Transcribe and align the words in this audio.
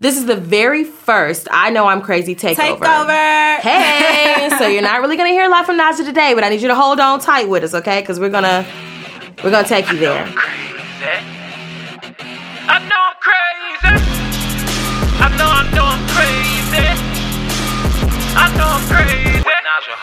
This 0.00 0.16
is 0.16 0.26
the 0.26 0.36
very 0.36 0.84
first 0.84 1.48
I 1.50 1.70
know 1.70 1.86
I'm 1.86 2.00
crazy 2.02 2.36
takeover. 2.36 2.78
Takeover. 2.78 3.58
Hey, 3.58 4.48
so 4.56 4.68
you're 4.68 4.82
not 4.82 5.00
really 5.00 5.16
gonna 5.16 5.30
hear 5.30 5.44
a 5.44 5.48
lot 5.48 5.66
from 5.66 5.76
Naja 5.78 6.04
today, 6.04 6.34
but 6.34 6.44
I 6.44 6.50
need 6.50 6.62
you 6.62 6.68
to 6.68 6.74
hold 6.76 7.00
on 7.00 7.18
tight 7.20 7.48
with 7.48 7.64
us, 7.64 7.74
okay? 7.74 8.00
Because 8.00 8.20
we're 8.20 8.28
gonna 8.30 8.64
we're 9.42 9.50
gonna 9.50 9.66
take 9.66 9.90
you 9.90 9.98
there. 9.98 10.24
I 12.70 12.78
know 12.88 13.00
I'm 13.08 13.16
crazy. 13.20 14.04
I 15.20 15.28
know 15.36 15.48
I 15.50 15.62
know 15.74 15.84
I'm 15.84 16.06
crazy. 16.14 16.86
I 18.36 18.56
know 18.56 18.68
I'm 18.68 18.86
crazy. 18.86 19.24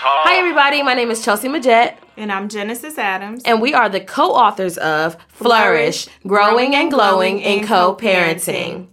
Hi 0.07 0.35
everybody, 0.37 0.83
my 0.83 0.93
name 0.93 1.09
is 1.09 1.23
Chelsea 1.23 1.47
Majette, 1.47 1.95
And 2.17 2.31
I'm 2.31 2.49
Genesis 2.49 2.97
Adams. 2.97 3.43
and 3.45 3.61
we 3.61 3.73
are 3.73 3.87
the 3.89 3.99
co-authors 4.01 4.77
of 4.77 5.15
Flourish, 5.29 6.07
Growing 6.27 6.75
and 6.75 6.91
Glowing 6.91 7.39
in 7.39 7.65
Co-Parenting. 7.65 8.87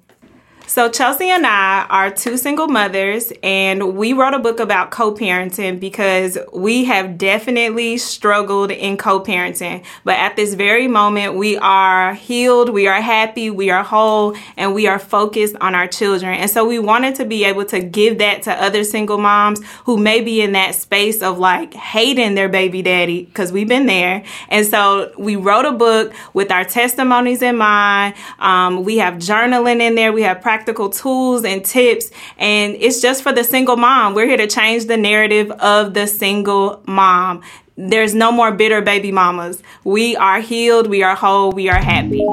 So 0.72 0.88
Chelsea 0.88 1.28
and 1.28 1.46
I 1.46 1.84
are 1.90 2.10
two 2.10 2.38
single 2.38 2.66
mothers 2.66 3.30
and 3.42 3.94
we 3.94 4.14
wrote 4.14 4.32
a 4.32 4.38
book 4.38 4.58
about 4.58 4.90
co-parenting 4.90 5.78
because 5.78 6.38
we 6.50 6.84
have 6.86 7.18
definitely 7.18 7.98
struggled 7.98 8.70
in 8.70 8.96
co-parenting. 8.96 9.84
But 10.02 10.16
at 10.16 10.34
this 10.34 10.54
very 10.54 10.88
moment, 10.88 11.34
we 11.34 11.58
are 11.58 12.14
healed, 12.14 12.70
we 12.70 12.86
are 12.86 13.02
happy, 13.02 13.50
we 13.50 13.68
are 13.68 13.84
whole, 13.84 14.34
and 14.56 14.72
we 14.72 14.86
are 14.86 14.98
focused 14.98 15.56
on 15.60 15.74
our 15.74 15.86
children. 15.86 16.32
And 16.36 16.50
so 16.50 16.66
we 16.66 16.78
wanted 16.78 17.16
to 17.16 17.26
be 17.26 17.44
able 17.44 17.66
to 17.66 17.78
give 17.78 18.16
that 18.20 18.40
to 18.44 18.52
other 18.52 18.82
single 18.82 19.18
moms 19.18 19.60
who 19.84 19.98
may 19.98 20.22
be 20.22 20.40
in 20.40 20.52
that 20.52 20.74
space 20.74 21.20
of 21.20 21.38
like 21.38 21.74
hating 21.74 22.34
their 22.34 22.48
baby 22.48 22.80
daddy 22.80 23.26
because 23.26 23.52
we've 23.52 23.68
been 23.68 23.84
there. 23.84 24.24
And 24.48 24.66
so 24.66 25.12
we 25.18 25.36
wrote 25.36 25.66
a 25.66 25.72
book 25.72 26.14
with 26.32 26.50
our 26.50 26.64
testimonies 26.64 27.42
in 27.42 27.58
mind. 27.58 28.14
Um, 28.38 28.84
we 28.84 28.96
have 28.96 29.16
journaling 29.16 29.82
in 29.82 29.96
there. 29.96 30.14
We 30.14 30.22
have 30.22 30.40
practical 30.62 30.90
tools 30.90 31.44
and 31.44 31.64
tips. 31.64 32.08
And 32.38 32.76
it's 32.76 33.00
just 33.00 33.24
for 33.24 33.32
the 33.32 33.42
single 33.42 33.76
mom. 33.76 34.14
We're 34.14 34.26
here 34.26 34.36
to 34.36 34.46
change 34.46 34.86
the 34.86 34.96
narrative 34.96 35.50
of 35.50 35.92
the 35.92 36.06
single 36.06 36.80
mom. 36.86 37.42
There's 37.76 38.14
no 38.14 38.30
more 38.30 38.52
bitter 38.52 38.80
baby 38.80 39.10
mamas. 39.10 39.60
We 39.82 40.14
are 40.16 40.40
healed. 40.40 40.86
We 40.86 41.02
are 41.02 41.16
whole. 41.16 41.50
We 41.50 41.68
are 41.68 41.80
happy. 41.80 42.24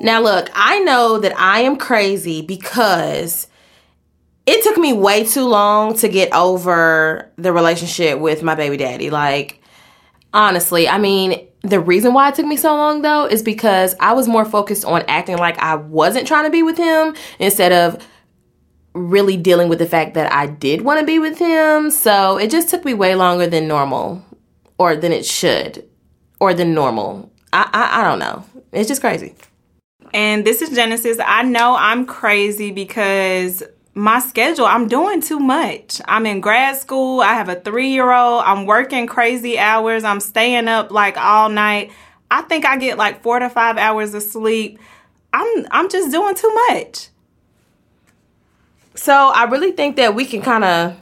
Now, 0.00 0.22
look, 0.22 0.48
I 0.54 0.78
know 0.80 1.18
that 1.18 1.38
I 1.38 1.60
am 1.60 1.76
crazy 1.76 2.40
because 2.40 3.48
it 4.46 4.64
took 4.64 4.78
me 4.78 4.94
way 4.94 5.24
too 5.24 5.46
long 5.46 5.94
to 5.98 6.08
get 6.08 6.32
over 6.32 7.30
the 7.36 7.52
relationship 7.52 8.18
with 8.18 8.42
my 8.42 8.54
baby 8.54 8.78
daddy. 8.78 9.10
Like, 9.10 9.60
honestly, 10.32 10.88
I 10.88 10.96
mean, 10.96 11.46
the 11.66 11.80
reason 11.80 12.14
why 12.14 12.28
it 12.28 12.34
took 12.34 12.46
me 12.46 12.56
so 12.56 12.74
long 12.74 13.02
though 13.02 13.26
is 13.26 13.42
because 13.42 13.94
I 14.00 14.12
was 14.12 14.28
more 14.28 14.44
focused 14.44 14.84
on 14.84 15.02
acting 15.08 15.38
like 15.38 15.58
I 15.58 15.74
wasn't 15.76 16.26
trying 16.26 16.44
to 16.44 16.50
be 16.50 16.62
with 16.62 16.76
him 16.78 17.14
instead 17.38 17.72
of 17.72 18.04
really 18.94 19.36
dealing 19.36 19.68
with 19.68 19.78
the 19.78 19.86
fact 19.86 20.14
that 20.14 20.32
I 20.32 20.46
did 20.46 20.82
want 20.82 21.00
to 21.00 21.06
be 21.06 21.18
with 21.18 21.38
him. 21.38 21.90
So 21.90 22.38
it 22.38 22.50
just 22.50 22.68
took 22.70 22.84
me 22.84 22.94
way 22.94 23.14
longer 23.14 23.46
than 23.46 23.68
normal 23.68 24.24
or 24.78 24.96
than 24.96 25.12
it 25.12 25.26
should 25.26 25.86
or 26.40 26.54
than 26.54 26.74
normal. 26.74 27.30
I, 27.52 27.68
I, 27.72 28.00
I 28.00 28.04
don't 28.04 28.18
know. 28.18 28.44
It's 28.72 28.88
just 28.88 29.00
crazy. 29.00 29.34
And 30.14 30.46
this 30.46 30.62
is 30.62 30.70
Genesis. 30.70 31.18
I 31.24 31.42
know 31.42 31.76
I'm 31.78 32.06
crazy 32.06 32.70
because 32.70 33.62
my 33.96 34.18
schedule, 34.18 34.66
I'm 34.66 34.88
doing 34.88 35.22
too 35.22 35.40
much. 35.40 36.02
I'm 36.04 36.26
in 36.26 36.42
grad 36.42 36.76
school. 36.76 37.22
I 37.22 37.32
have 37.32 37.48
a 37.48 37.54
three 37.54 37.88
year 37.88 38.12
old. 38.12 38.42
I'm 38.44 38.66
working 38.66 39.06
crazy 39.06 39.58
hours. 39.58 40.04
I'm 40.04 40.20
staying 40.20 40.68
up 40.68 40.90
like 40.90 41.16
all 41.16 41.48
night. 41.48 41.90
I 42.30 42.42
think 42.42 42.66
I 42.66 42.76
get 42.76 42.98
like 42.98 43.22
four 43.22 43.38
to 43.38 43.48
five 43.48 43.78
hours 43.78 44.12
of 44.12 44.22
sleep. 44.22 44.78
I'm 45.32 45.66
I'm 45.70 45.88
just 45.88 46.12
doing 46.12 46.34
too 46.34 46.54
much. 46.68 47.08
So 48.94 49.14
I 49.14 49.44
really 49.44 49.72
think 49.72 49.96
that 49.96 50.14
we 50.14 50.26
can 50.26 50.42
kind 50.42 50.64
of 50.64 51.00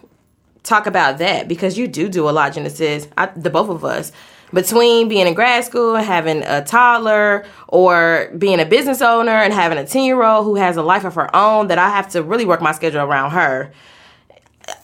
talk 0.63 0.87
about 0.87 1.19
that 1.19 1.49
because 1.49 1.77
you 1.77 1.89
do 1.89 2.09
do 2.09 2.29
a 2.29 2.31
lot, 2.31 2.53
Genesis. 2.53 3.09
I, 3.19 3.27
the 3.27 3.51
both 3.51 3.71
of 3.71 3.85
us 3.85 4.13
between 4.55 5.09
being 5.09 5.27
in 5.27 5.35
grad 5.35 5.65
school 5.65 5.97
and 5.97 6.07
having 6.07 6.43
a 6.45 6.65
toddler 6.65 7.45
or 7.69 8.31
being 8.39 8.61
a 8.61 8.65
business 8.65 9.03
owner 9.03 9.33
and 9.33 9.53
having 9.53 9.77
a 9.77 9.85
10 9.85 10.05
year 10.05 10.23
old 10.23 10.45
who 10.45 10.55
has 10.55 10.77
a 10.77 10.83
life 10.83 11.05
of 11.05 11.15
her 11.17 11.35
own 11.35 11.67
that 11.67 11.79
I 11.79 11.91
have 11.91 12.09
to 12.11 12.23
really 12.23 12.47
work 12.47 12.63
my 12.63 12.73
schedule 12.73 13.03
around 13.03 13.33
her. 13.33 13.73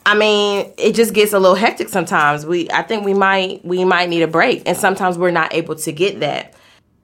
I 0.05 0.15
mean, 0.15 0.73
it 0.77 0.95
just 0.95 1.15
gets 1.15 1.33
a 1.33 1.39
little 1.39 1.55
hectic 1.55 1.89
sometimes. 1.89 2.45
We 2.45 2.71
I 2.71 2.83
think 2.83 3.05
we 3.05 3.15
might 3.15 3.65
we 3.65 3.85
might 3.85 4.09
need 4.09 4.23
a 4.23 4.29
break 4.29 4.65
and 4.67 4.77
sometimes 4.77 5.17
we're 5.17 5.31
not 5.31 5.55
able 5.55 5.77
to 5.77 5.93
get 5.93 6.21
that. 6.21 6.55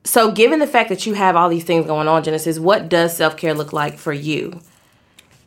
So 0.05 0.31
given 0.31 0.59
the 0.59 0.66
fact 0.66 0.88
that 0.91 1.06
you 1.06 1.15
have 1.15 1.37
all 1.37 1.49
these 1.49 1.65
things 1.65 1.87
going 1.87 2.09
on, 2.09 2.22
Genesis, 2.22 2.59
what 2.59 2.88
does 2.88 3.16
self-care 3.16 3.55
look 3.55 3.72
like 3.72 3.99
for 3.99 4.12
you? 4.12 4.60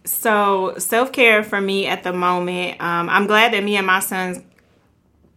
So 0.06 0.76
self 0.78 1.12
care 1.12 1.44
for 1.44 1.60
me 1.62 1.86
at 1.86 2.04
the 2.04 2.14
moment, 2.14 2.82
um, 2.82 3.10
I'm 3.10 3.28
glad 3.28 3.54
that 3.54 3.64
me 3.64 3.76
and 3.78 3.86
my 3.86 4.00
son's 4.00 4.40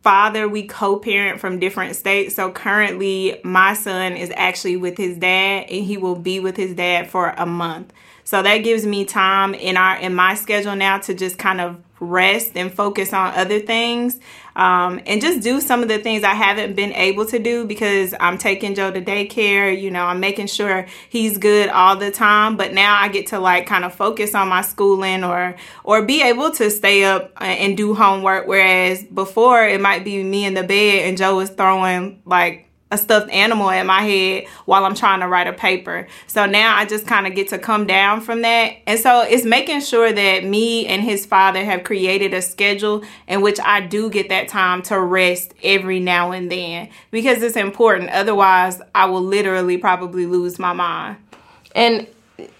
father 0.03 0.49
we 0.49 0.67
co-parent 0.67 1.41
from 1.41 1.59
different 1.59 1.97
states. 1.97 2.35
So 2.35 2.51
currently, 2.51 3.41
my 3.45 3.75
son 3.75 4.17
is 4.17 4.33
actually 4.37 4.77
with 4.77 4.99
his 4.99 5.17
dad, 5.17 5.67
and 5.71 5.85
he 5.85 5.97
will 5.97 6.17
be 6.17 6.41
with 6.41 6.57
his 6.57 6.75
dad 6.75 7.09
for 7.09 7.31
a 7.37 7.47
month. 7.47 7.93
So 8.25 8.43
that 8.43 8.59
gives 8.59 8.87
me 8.87 9.05
time 9.05 9.55
in 9.55 9.77
our 9.77 9.97
in 9.97 10.15
my 10.15 10.35
schedule 10.35 10.77
now 10.77 10.99
to 10.99 11.15
just 11.15 11.39
kind 11.39 11.61
of 11.61 11.81
rest 12.01 12.57
and 12.57 12.73
focus 12.73 13.13
on 13.13 13.35
other 13.35 13.61
things 13.61 14.19
um, 14.57 15.01
and 15.07 15.21
just 15.21 15.41
do 15.41 15.61
some 15.61 15.83
of 15.83 15.89
the 15.89 15.99
things 15.99 16.25
I 16.25 16.35
haven't 16.35 16.75
been 16.75 16.93
able 16.93 17.27
to 17.27 17.39
do 17.39 17.67
because 17.67 18.15
I'm 18.19 18.39
taking 18.39 18.75
Joe 18.75 18.91
to 18.91 19.01
daycare. 19.01 19.81
You 19.81 19.91
know, 19.91 20.05
I'm 20.05 20.21
making 20.21 20.49
sure 20.49 20.87
he's 21.09 21.39
good 21.39 21.69
all 21.69 21.97
the 21.97 22.11
time. 22.11 22.57
But 22.57 22.73
now 22.73 22.97
I 22.97 23.09
get 23.09 23.29
to 23.29 23.39
like 23.39 23.67
kind 23.67 23.85
of 23.85 23.95
focus 23.95 24.35
on 24.35 24.49
my 24.49 24.63
schooling 24.63 25.25
or 25.25 25.57
or 25.85 26.05
be 26.05 26.23
able 26.23 26.51
to 26.53 26.71
stay 26.71 27.05
up 27.05 27.33
and 27.41 27.77
do 27.77 27.95
homework. 27.95 28.47
Whereas 28.47 29.03
before 29.05 29.65
it 29.65 29.81
might 29.81 30.05
be 30.05 30.23
me 30.23 30.45
in 30.45 30.55
the 30.55 30.63
bed 30.63 31.09
and 31.09 31.17
Joe 31.17 31.37
was 31.37 31.51
throwing 31.51 32.23
like 32.25 32.69
a 32.93 32.99
stuffed 32.99 33.31
animal 33.31 33.71
in 33.71 33.87
my 33.87 34.03
head 34.03 34.47
while 34.67 34.85
I'm 34.85 34.95
trying 34.95 35.21
to 35.21 35.27
write 35.27 35.49
a 35.49 35.53
paper. 35.53 36.07
So 36.27 36.45
now 36.47 36.77
I 36.77 36.85
just 36.85 37.07
kind 37.07 37.27
of 37.27 37.35
get 37.35 37.49
to 37.49 37.59
come 37.59 37.87
down 37.87 38.21
from 38.21 38.43
that. 38.43 38.77
And 38.87 39.01
so 39.01 39.23
it's 39.23 39.45
making 39.45 39.81
sure 39.81 40.13
that 40.13 40.45
me 40.45 40.87
and 40.87 41.03
his 41.03 41.25
father 41.25 41.65
have 41.65 41.85
created 41.85 42.35
a 42.35 42.43
schedule 42.43 43.03
in 43.27 43.41
which 43.41 43.59
I 43.65 43.81
do 43.81 44.11
get 44.11 44.29
that 44.29 44.49
time 44.49 44.83
to 44.83 45.01
rest 45.01 45.55
every 45.65 46.01
now 46.01 46.33
and 46.33 46.53
then 46.53 46.91
because 47.11 47.43
it's 47.43 47.57
important. 47.57 48.11
Otherwise, 48.11 48.81
I 48.95 49.07
will 49.07 49.23
literally 49.23 49.79
probably 49.79 50.27
lose 50.27 50.59
my 50.59 50.75
mind. 50.75 51.17
And 51.75 52.07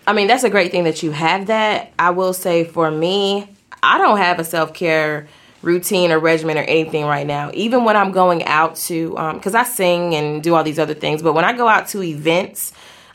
I 0.07 0.15
mean, 0.15 0.29
that's 0.29 0.45
a 0.45 0.51
great 0.51 0.73
thing 0.73 0.85
that 0.85 1.03
you 1.03 1.11
have 1.11 1.47
that. 1.49 1.93
I 1.99 2.11
will 2.11 2.33
say 2.33 2.65
for 2.65 2.91
me, 2.91 3.49
I 3.83 3.99
don't 3.99 4.17
have 4.17 4.39
a 4.39 4.45
self 4.45 4.73
care 4.73 5.29
routine 5.63 6.13
or 6.13 6.19
regimen 6.19 6.59
or 6.59 6.63
anything 6.63 7.05
right 7.05 7.27
now. 7.27 7.51
Even 7.55 7.85
when 7.85 7.97
I'm 7.97 8.13
going 8.13 8.45
out 8.45 8.77
to, 8.77 9.11
because 9.35 9.55
um, 9.55 9.61
I 9.61 9.65
sing 9.65 10.15
and 10.15 10.43
do 10.43 10.55
all 10.55 10.65
these 10.65 10.79
other 10.79 10.95
things, 10.95 11.23
but 11.23 11.33
when 11.33 11.45
I 11.45 11.53
go 11.53 11.69
out 11.69 11.89
to 11.89 12.03
events, 12.03 12.73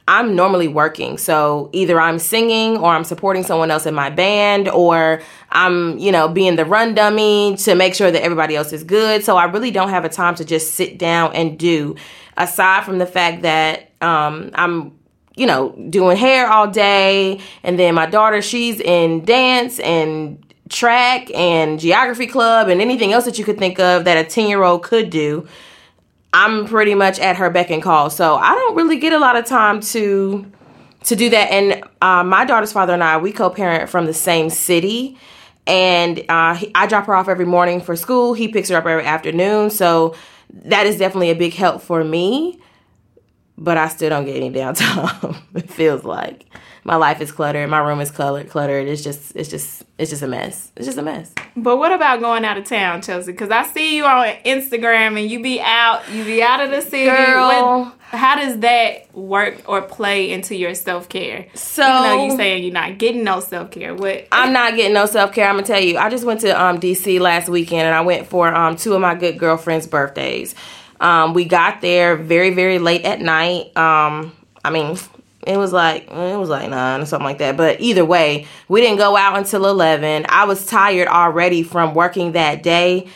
I'm 0.10 0.36
normally 0.38 0.70
working. 0.70 1.18
So 1.18 1.70
either 1.74 2.00
I'm 2.00 2.18
singing 2.18 2.78
or 2.78 2.94
I'm 2.94 3.04
supporting 3.04 3.44
someone 3.44 3.70
else 3.70 3.86
in 3.86 3.94
my 3.94 4.10
band 4.10 4.70
or 4.70 5.22
I'm, 5.50 5.98
you 5.98 6.14
know, 6.14 6.30
being 6.30 6.56
the 6.56 6.64
run 6.64 6.96
dummy 6.96 7.58
to 7.58 7.76
make 7.76 7.94
sure 7.94 8.10
that 8.10 8.24
everybody 8.24 8.56
else 8.56 8.72
is 8.72 8.86
good. 8.86 9.26
So 9.26 9.36
I 9.36 9.46
really 9.46 9.72
don't 9.72 9.90
have 9.90 10.06
a 10.06 10.10
time 10.10 10.36
to 10.36 10.46
just 10.46 10.76
sit 10.76 10.98
down 10.98 11.34
and 11.34 11.60
do 11.60 11.98
aside 12.38 12.86
from 12.86 13.00
the 13.00 13.06
fact 13.06 13.42
that 13.42 13.92
um, 14.02 14.52
I'm 14.54 14.98
you 15.36 15.46
know, 15.46 15.70
doing 15.92 16.18
hair 16.18 16.50
all 16.50 16.68
day. 16.68 17.40
And 17.62 17.78
then 17.78 17.94
my 17.94 18.08
daughter, 18.08 18.42
she's 18.42 18.80
in 18.80 19.24
dance 19.24 19.80
and 19.80 20.44
track 20.70 21.30
and 21.34 21.80
geography 21.80 22.28
club 22.28 22.68
and 22.68 22.82
anything 22.82 23.14
else 23.14 23.26
that 23.26 23.38
you 23.38 23.46
could 23.46 23.58
think 23.58 23.80
of 23.80 24.06
that 24.06 24.18
a 24.18 24.28
10 24.28 24.48
year 24.48 24.64
old 24.64 24.84
could 24.84 25.10
do. 25.10 25.48
I'm 26.34 26.68
pretty 26.68 26.94
much 26.94 27.20
at 27.20 27.38
her 27.38 27.50
beck 27.50 27.70
and 27.70 27.82
call. 27.82 28.10
So 28.10 28.36
I 28.36 28.52
don't 28.52 28.76
really 28.76 29.00
get 29.00 29.14
a 29.14 29.20
lot 29.20 29.36
of 29.36 29.46
time 29.46 29.80
to 29.82 30.52
to 31.04 31.16
do 31.16 31.30
that. 31.30 31.52
And 31.52 31.84
uh, 32.02 32.24
my 32.24 32.44
daughter's 32.44 32.74
father 32.74 32.94
and 32.94 33.04
I, 33.04 33.18
we 33.18 33.32
co-parent 33.32 33.90
from 33.90 34.08
the 34.08 34.14
same 34.14 34.50
city. 34.50 35.18
And 35.66 36.24
uh, 36.28 36.56
he, 36.56 36.72
I 36.76 36.88
drop 36.88 37.06
her 37.06 37.16
off 37.16 37.30
every 37.30 37.46
morning 37.46 37.80
for 37.82 37.96
school. 37.96 38.34
He 38.34 38.48
picks 38.48 38.70
her 38.70 38.76
up 38.76 38.86
every 38.86 39.06
afternoon. 39.06 39.70
So 39.70 40.16
that 40.50 40.86
is 40.86 40.98
definitely 40.98 41.30
a 41.30 41.36
big 41.36 41.54
help 41.54 41.82
for 41.82 42.04
me 42.04 42.60
but 43.58 43.78
I 43.78 43.88
still 43.88 44.10
don't 44.10 44.26
get 44.26 44.36
any 44.36 44.52
downtime. 44.52 45.38
it 45.56 45.70
feels 45.70 46.04
like 46.04 46.46
my 46.84 46.96
life 46.96 47.20
is 47.20 47.32
cluttered, 47.32 47.70
my 47.70 47.80
room 47.80 48.00
is 48.00 48.12
cluttered. 48.12 48.50
Cluttered. 48.50 48.88
It's 48.88 49.04
just, 49.04 49.36
it's 49.36 49.50
just, 49.50 49.84
it's 49.98 50.10
just 50.10 50.22
a 50.22 50.28
mess. 50.28 50.72
It's 50.76 50.86
just 50.86 50.98
a 50.98 51.02
mess. 51.02 51.34
But 51.56 51.78
what 51.78 51.92
about 51.92 52.22
going 52.22 52.46
out 52.46 52.58
of 52.58 52.66
town, 52.66 53.02
Chelsea? 53.02 53.32
Because 53.32 53.50
I 53.50 53.64
see 53.64 53.98
you 53.98 54.06
on 54.06 54.28
Instagram 54.46 55.20
and 55.20 55.30
you 55.30 55.42
be 55.42 55.60
out, 55.60 56.10
you 56.12 56.24
be 56.24 56.42
out 56.42 56.62
of 56.62 56.72
the 56.72 56.82
city. 56.82 57.06
Girl. 57.06 57.48
What, 57.48 57.94
how 58.10 58.38
does 58.38 58.60
that 58.60 59.14
work 59.14 59.68
or 59.68 59.82
play 59.82 60.32
into 60.32 60.56
your 60.56 60.74
self 60.76 61.10
care? 61.10 61.48
So 61.56 61.84
Even 61.84 62.04
though 62.04 62.26
you 62.26 62.38
saying 62.38 62.64
you're 62.64 62.74
not 62.74 62.98
getting 62.98 63.26
no 63.26 63.42
self 63.42 63.72
care, 63.72 63.94
what? 63.94 64.28
I'm 64.32 64.54
not 64.54 64.76
getting 64.76 64.94
no 64.94 65.08
self 65.08 65.34
care. 65.34 65.50
I'm 65.50 65.56
gonna 65.56 65.68
tell 65.68 65.82
you. 65.82 65.98
I 65.98 66.10
just 66.10 66.24
went 66.24 66.40
to 66.42 66.62
um, 66.62 66.80
DC 66.80 67.20
last 67.20 67.50
weekend 67.50 67.82
and 67.82 67.96
I 67.96 68.02
went 68.02 68.28
for 68.28 68.54
um, 68.54 68.78
two 68.78 68.94
of 68.94 69.02
my 69.02 69.16
good 69.16 69.38
girlfriends' 69.38 69.88
birthdays. 69.88 70.56
Um, 71.00 71.34
we 71.34 71.46
got 71.46 71.82
there 71.82 72.16
very, 72.16 72.50
very 72.52 72.80
late 72.80 73.06
at 73.06 73.22
night. 73.22 73.76
Um, 73.78 74.36
I 74.64 74.70
mean, 74.72 74.98
It 75.46 75.56
was 75.56 75.72
like 75.72 76.12
it 76.12 76.38
was 76.38 76.50
like 76.50 76.70
nine 76.70 77.00
or 77.02 77.06
something 77.06 77.26
like 77.26 77.38
that. 77.38 77.56
But 77.56 77.80
either 77.80 78.04
way, 78.04 78.48
we 78.68 78.82
didn't 78.82 78.98
go 78.98 79.16
out 79.16 79.38
until 79.38 79.66
eleven. 79.66 80.26
I 80.28 80.44
was 80.44 80.66
tired 80.66 81.08
already 81.08 81.64
from 81.64 81.94
working 81.94 82.34
that 82.34 82.64
day, 82.64 83.08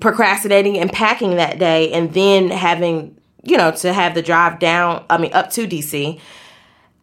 procrastinating 0.00 0.76
and 0.78 0.92
packing 0.92 1.36
that 1.36 1.60
day, 1.60 1.92
and 1.92 2.12
then 2.12 2.50
having 2.50 3.16
you 3.44 3.56
know 3.56 3.70
to 3.70 3.92
have 3.92 4.14
the 4.14 4.22
drive 4.22 4.58
down. 4.58 5.04
I 5.08 5.18
mean 5.18 5.32
up 5.34 5.50
to 5.52 5.68
DC. 5.68 6.18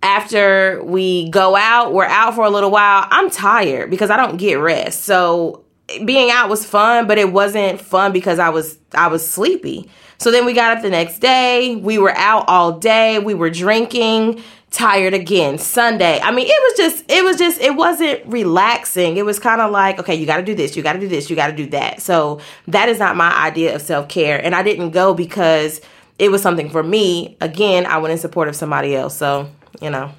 After 0.03 0.81
we 0.83 1.29
go 1.29 1.55
out, 1.55 1.93
we're 1.93 2.05
out 2.05 2.35
for 2.35 2.43
a 2.43 2.49
little 2.49 2.71
while. 2.71 3.05
I'm 3.09 3.29
tired 3.29 3.89
because 3.89 4.09
I 4.09 4.17
don't 4.17 4.37
get 4.37 4.55
rest. 4.55 5.03
So 5.05 5.63
being 6.05 6.31
out 6.31 6.49
was 6.49 6.65
fun, 6.65 7.07
but 7.07 7.17
it 7.17 7.31
wasn't 7.31 7.79
fun 7.81 8.11
because 8.11 8.39
I 8.39 8.49
was 8.49 8.77
I 8.93 9.07
was 9.07 9.29
sleepy. 9.29 9.89
So 10.17 10.31
then 10.31 10.45
we 10.45 10.53
got 10.53 10.77
up 10.77 10.83
the 10.83 10.89
next 10.89 11.19
day. 11.19 11.75
We 11.75 11.97
were 11.97 12.15
out 12.15 12.45
all 12.47 12.79
day. 12.79 13.19
We 13.19 13.33
were 13.33 13.49
drinking. 13.49 14.41
Tired 14.71 15.15
again. 15.15 15.57
Sunday. 15.57 16.19
I 16.21 16.29
mean, 16.29 16.45
it 16.47 16.51
was 16.51 16.77
just 16.77 17.11
it 17.11 17.23
was 17.23 17.37
just 17.37 17.59
it 17.59 17.75
wasn't 17.75 18.23
relaxing. 18.27 19.17
It 19.17 19.25
was 19.25 19.39
kind 19.39 19.61
of 19.61 19.71
like, 19.71 19.97
okay, 19.97 20.13
you 20.13 20.27
got 20.27 20.37
to 20.37 20.43
do 20.43 20.53
this, 20.53 20.77
you 20.77 20.83
got 20.83 20.93
to 20.93 20.99
do 20.99 21.07
this, 21.07 21.27
you 21.27 21.35
got 21.35 21.47
to 21.47 21.55
do 21.55 21.65
that. 21.71 22.03
So 22.03 22.39
that 22.67 22.87
is 22.87 22.99
not 22.99 23.15
my 23.15 23.33
idea 23.35 23.73
of 23.73 23.81
self-care 23.81 24.37
and 24.37 24.53
I 24.53 24.61
didn't 24.61 24.91
go 24.91 25.15
because 25.15 25.81
it 26.19 26.29
was 26.29 26.43
something 26.43 26.69
for 26.69 26.83
me. 26.83 27.35
Again, 27.41 27.87
I 27.87 27.97
went 27.97 28.11
in 28.11 28.19
support 28.19 28.47
of 28.47 28.55
somebody 28.55 28.95
else. 28.95 29.17
So, 29.17 29.49
you 29.81 29.89
know, 29.89 30.11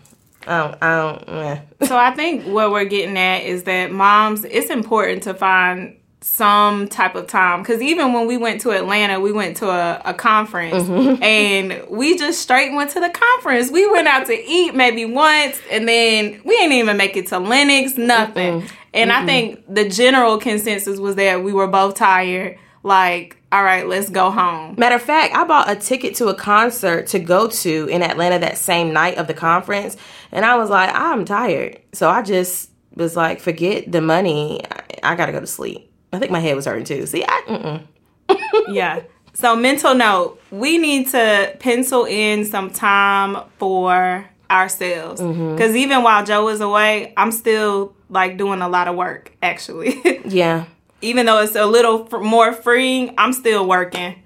I 0.46 0.58
don't, 0.58 0.82
I 0.82 0.96
don't, 0.96 1.28
eh. 1.28 1.60
So 1.86 1.96
I 1.96 2.12
think 2.12 2.46
what 2.46 2.70
we're 2.70 2.84
getting 2.84 3.18
at 3.18 3.42
is 3.42 3.64
that 3.64 3.92
moms, 3.92 4.44
it's 4.44 4.70
important 4.70 5.22
to 5.24 5.34
find 5.34 5.96
some 6.22 6.86
type 6.88 7.14
of 7.14 7.26
time 7.26 7.62
because 7.62 7.80
even 7.80 8.12
when 8.12 8.26
we 8.26 8.36
went 8.36 8.60
to 8.60 8.70
Atlanta, 8.72 9.18
we 9.20 9.32
went 9.32 9.56
to 9.58 9.68
a, 9.70 10.02
a 10.04 10.14
conference 10.14 10.84
Mm-hmm. 10.84 11.22
and 11.22 11.86
we 11.88 12.16
just 12.16 12.40
straight 12.42 12.74
went 12.74 12.90
to 12.90 13.00
the 13.00 13.08
conference. 13.08 13.70
We 13.70 13.90
went 13.90 14.06
out 14.06 14.26
to 14.26 14.34
eat 14.34 14.74
maybe 14.74 15.04
once 15.04 15.60
and 15.70 15.88
then 15.88 16.40
we 16.44 16.56
didn't 16.56 16.72
even 16.72 16.96
make 16.96 17.16
it 17.16 17.28
to 17.28 17.38
Lenox, 17.38 17.96
nothing. 17.96 18.68
And 18.92 19.12
I 19.12 19.24
think 19.24 19.62
the 19.72 19.88
general 19.88 20.38
consensus 20.38 20.98
was 20.98 21.14
that 21.16 21.44
we 21.44 21.52
were 21.52 21.68
both 21.68 21.94
tired. 21.94 22.58
Like, 22.82 23.36
all 23.52 23.62
right, 23.62 23.86
let's 23.86 24.08
go 24.08 24.30
home. 24.30 24.74
Matter 24.78 24.96
of 24.96 25.02
fact, 25.02 25.34
I 25.34 25.44
bought 25.44 25.70
a 25.70 25.76
ticket 25.76 26.14
to 26.16 26.28
a 26.28 26.34
concert 26.34 27.08
to 27.08 27.18
go 27.18 27.48
to 27.48 27.86
in 27.88 28.02
Atlanta 28.02 28.38
that 28.38 28.56
same 28.58 28.92
night 28.92 29.18
of 29.18 29.26
the 29.26 29.34
conference, 29.34 29.96
and 30.32 30.44
I 30.44 30.56
was 30.56 30.70
like, 30.70 30.90
I'm 30.94 31.24
tired. 31.24 31.80
So 31.92 32.08
I 32.08 32.22
just 32.22 32.70
was 32.94 33.16
like, 33.16 33.40
forget 33.40 33.90
the 33.90 34.00
money. 34.00 34.62
I, 34.70 35.12
I 35.12 35.14
gotta 35.14 35.32
go 35.32 35.40
to 35.40 35.46
sleep. 35.46 35.92
I 36.12 36.18
think 36.18 36.32
my 36.32 36.40
head 36.40 36.56
was 36.56 36.64
hurting 36.64 36.84
too. 36.84 37.06
See, 37.06 37.24
I, 37.26 37.82
yeah. 38.68 39.02
So 39.32 39.56
mental 39.56 39.94
note, 39.94 40.40
we 40.50 40.78
need 40.78 41.08
to 41.08 41.56
pencil 41.60 42.04
in 42.04 42.44
some 42.44 42.70
time 42.70 43.44
for 43.58 44.28
ourselves 44.50 45.20
mm-hmm. 45.20 45.54
because 45.54 45.76
even 45.76 46.02
while 46.02 46.24
Joe 46.24 46.48
is 46.48 46.60
away, 46.60 47.12
I'm 47.16 47.32
still 47.32 47.94
like 48.08 48.36
doing 48.36 48.60
a 48.60 48.68
lot 48.68 48.88
of 48.88 48.96
work. 48.96 49.32
Actually, 49.42 50.20
yeah. 50.24 50.66
Even 51.02 51.26
though 51.26 51.38
it's 51.40 51.56
a 51.56 51.66
little 51.66 52.06
f- 52.12 52.20
more 52.22 52.52
freeing, 52.52 53.14
I'm 53.18 53.32
still 53.32 53.66
working. 53.66 54.22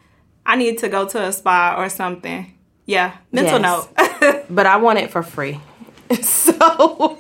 I 0.47 0.57
need 0.57 0.79
to 0.79 0.89
go 0.89 1.07
to 1.09 1.23
a 1.25 1.33
spa 1.33 1.75
or 1.79 1.89
something. 1.89 2.53
Yeah, 2.87 3.17
mental 3.33 3.61
Yes. 3.61 3.89
note. 4.21 4.45
But 4.51 4.67
I 4.67 4.77
want 4.77 4.99
it 4.99 5.11
for 5.11 5.23
free. 5.23 5.59
so 6.23 7.19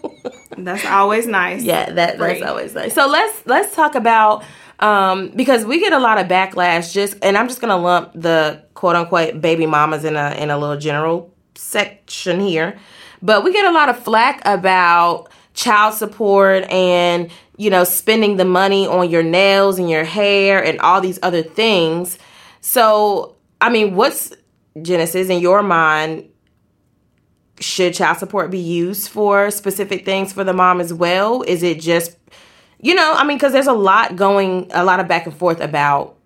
That's 0.59 0.85
always 0.85 1.27
nice. 1.27 1.62
yeah, 1.62 1.91
that 1.93 2.19
that's 2.19 2.43
always 2.43 2.75
nice. 2.75 2.95
So 2.95 3.06
let's 3.09 3.47
let's 3.47 3.75
talk 3.75 3.95
about 3.95 4.45
um 4.81 5.29
because 5.35 5.65
we 5.65 5.81
get 5.81 5.93
a 5.93 5.99
lot 5.99 6.19
of 6.19 6.27
backlash 6.29 6.93
just 6.93 7.17
and 7.23 7.37
I'm 7.39 7.49
just 7.49 7.61
gonna 7.61 7.77
lump 7.79 8.12
the 8.15 8.62
quote 8.75 8.97
unquote 8.97 9.41
baby 9.41 9.67
mamas 9.67 10.05
in 10.05 10.17
a 10.17 10.33
in 10.39 10.51
a 10.51 10.59
little 10.59 10.77
general 10.77 11.33
section 11.55 12.41
here. 12.41 12.79
But 13.23 13.43
we 13.45 13.53
get 13.53 13.65
a 13.65 13.71
lot 13.73 13.89
of 13.89 13.99
flack 13.99 14.43
about 14.45 15.29
child 15.55 15.95
support 15.95 16.65
and 16.65 17.31
you 17.56 17.71
know 17.71 17.85
spending 17.85 18.37
the 18.37 18.45
money 18.45 18.87
on 18.87 19.09
your 19.09 19.23
nails 19.23 19.79
and 19.79 19.89
your 19.89 20.05
hair 20.05 20.62
and 20.62 20.79
all 20.81 21.01
these 21.01 21.19
other 21.23 21.43
things. 21.43 22.19
So 22.61 23.37
I 23.61 23.71
mean 23.71 23.95
what's 23.95 24.33
Genesis 24.83 25.29
in 25.29 25.41
your 25.41 25.62
mind 25.62 26.29
should 27.61 27.95
child 27.95 28.19
support 28.19 28.51
be 28.51 28.59
used 28.59 29.09
for 29.09 29.51
specific 29.51 30.05
things 30.05 30.33
for 30.33 30.45
the 30.45 30.53
mom 30.53 30.81
as 30.81 30.93
well? 30.93 31.43
Is 31.43 31.62
it 31.62 31.81
just, 31.81 32.17
you 32.81 32.95
know, 32.95 33.15
I 33.15 33.25
mean, 33.25 33.37
because 33.37 33.53
there's 33.53 33.67
a 33.67 33.73
lot 33.73 34.17
going, 34.17 34.71
a 34.73 34.85
lot 34.85 35.01
of 35.01 35.09
back 35.09 35.27
and 35.27 35.35
forth 35.35 35.61
about 35.61 36.17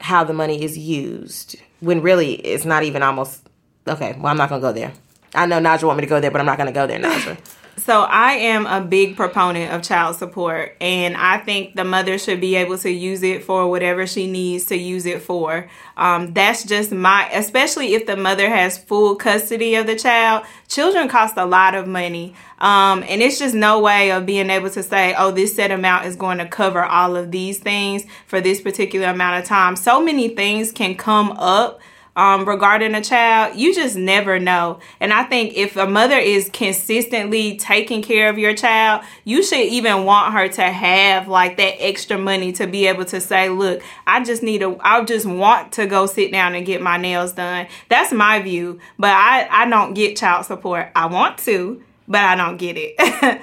how 0.00 0.24
the 0.24 0.32
money 0.32 0.62
is 0.62 0.76
used 0.76 1.56
when 1.80 2.02
really 2.02 2.34
it's 2.34 2.64
not 2.64 2.82
even 2.82 3.02
almost, 3.02 3.48
okay, 3.86 4.14
well, 4.18 4.26
I'm 4.26 4.36
not 4.36 4.48
to 4.48 4.58
go 4.58 4.72
there. 4.72 4.92
I 5.34 5.46
know 5.46 5.58
Naja 5.58 5.84
want 5.84 5.98
me 5.98 6.02
to 6.02 6.08
go 6.08 6.20
there, 6.20 6.30
but 6.30 6.40
I'm 6.40 6.46
not 6.46 6.56
to 6.56 6.72
go 6.72 6.86
there, 6.86 6.98
Naja. 6.98 7.38
So 7.78 8.02
I 8.02 8.32
am 8.32 8.66
a 8.66 8.82
big 8.82 9.16
proponent 9.16 9.72
of 9.72 9.82
child 9.82 10.16
support 10.16 10.76
and 10.78 11.16
I 11.16 11.38
think 11.38 11.74
the 11.74 11.84
mother 11.84 12.18
should 12.18 12.38
be 12.38 12.54
able 12.56 12.76
to 12.78 12.90
use 12.90 13.22
it 13.22 13.44
for 13.44 13.68
whatever 13.68 14.06
she 14.06 14.30
needs 14.30 14.66
to 14.66 14.76
use 14.76 15.06
it 15.06 15.22
for. 15.22 15.70
Um, 15.96 16.34
that's 16.34 16.64
just 16.64 16.92
my, 16.92 17.28
especially 17.30 17.94
if 17.94 18.06
the 18.06 18.16
mother 18.16 18.48
has 18.48 18.76
full 18.76 19.16
custody 19.16 19.74
of 19.74 19.86
the 19.86 19.96
child. 19.96 20.44
Children 20.68 21.08
cost 21.08 21.36
a 21.38 21.46
lot 21.46 21.74
of 21.74 21.88
money. 21.88 22.34
Um, 22.58 23.04
and 23.08 23.22
it's 23.22 23.38
just 23.38 23.54
no 23.54 23.80
way 23.80 24.12
of 24.12 24.26
being 24.26 24.50
able 24.50 24.70
to 24.70 24.82
say, 24.82 25.14
oh, 25.16 25.30
this 25.30 25.56
set 25.56 25.70
amount 25.70 26.04
is 26.06 26.14
going 26.14 26.38
to 26.38 26.46
cover 26.46 26.84
all 26.84 27.16
of 27.16 27.30
these 27.30 27.58
things 27.58 28.04
for 28.26 28.40
this 28.40 28.60
particular 28.60 29.08
amount 29.08 29.42
of 29.42 29.48
time. 29.48 29.76
So 29.76 30.02
many 30.02 30.28
things 30.28 30.72
can 30.72 30.94
come 30.94 31.32
up 31.32 31.80
um, 32.14 32.46
regarding 32.46 32.94
a 32.94 33.02
child, 33.02 33.56
you 33.56 33.74
just 33.74 33.96
never 33.96 34.38
know. 34.38 34.80
And 35.00 35.12
I 35.12 35.24
think 35.24 35.54
if 35.56 35.76
a 35.76 35.86
mother 35.86 36.16
is 36.16 36.50
consistently 36.52 37.56
taking 37.56 38.02
care 38.02 38.28
of 38.28 38.38
your 38.38 38.54
child, 38.54 39.04
you 39.24 39.42
should 39.42 39.60
even 39.60 40.04
want 40.04 40.34
her 40.34 40.48
to 40.48 40.62
have 40.62 41.28
like 41.28 41.56
that 41.56 41.82
extra 41.82 42.18
money 42.18 42.52
to 42.52 42.66
be 42.66 42.86
able 42.86 43.04
to 43.06 43.20
say, 43.20 43.48
look, 43.48 43.82
I 44.06 44.22
just 44.22 44.42
need 44.42 44.62
a, 44.62 44.76
I 44.80 45.04
just 45.04 45.26
want 45.26 45.72
to 45.72 45.86
go 45.86 46.06
sit 46.06 46.32
down 46.32 46.54
and 46.54 46.66
get 46.66 46.82
my 46.82 46.98
nails 46.98 47.32
done. 47.32 47.66
That's 47.88 48.12
my 48.12 48.40
view. 48.40 48.78
But 48.98 49.12
I, 49.12 49.48
I 49.50 49.68
don't 49.68 49.94
get 49.94 50.16
child 50.16 50.44
support. 50.44 50.90
I 50.94 51.06
want 51.06 51.38
to, 51.38 51.82
but 52.06 52.20
I 52.20 52.36
don't 52.36 52.58
get 52.58 52.76
it. 52.76 52.94
um, 53.22 53.40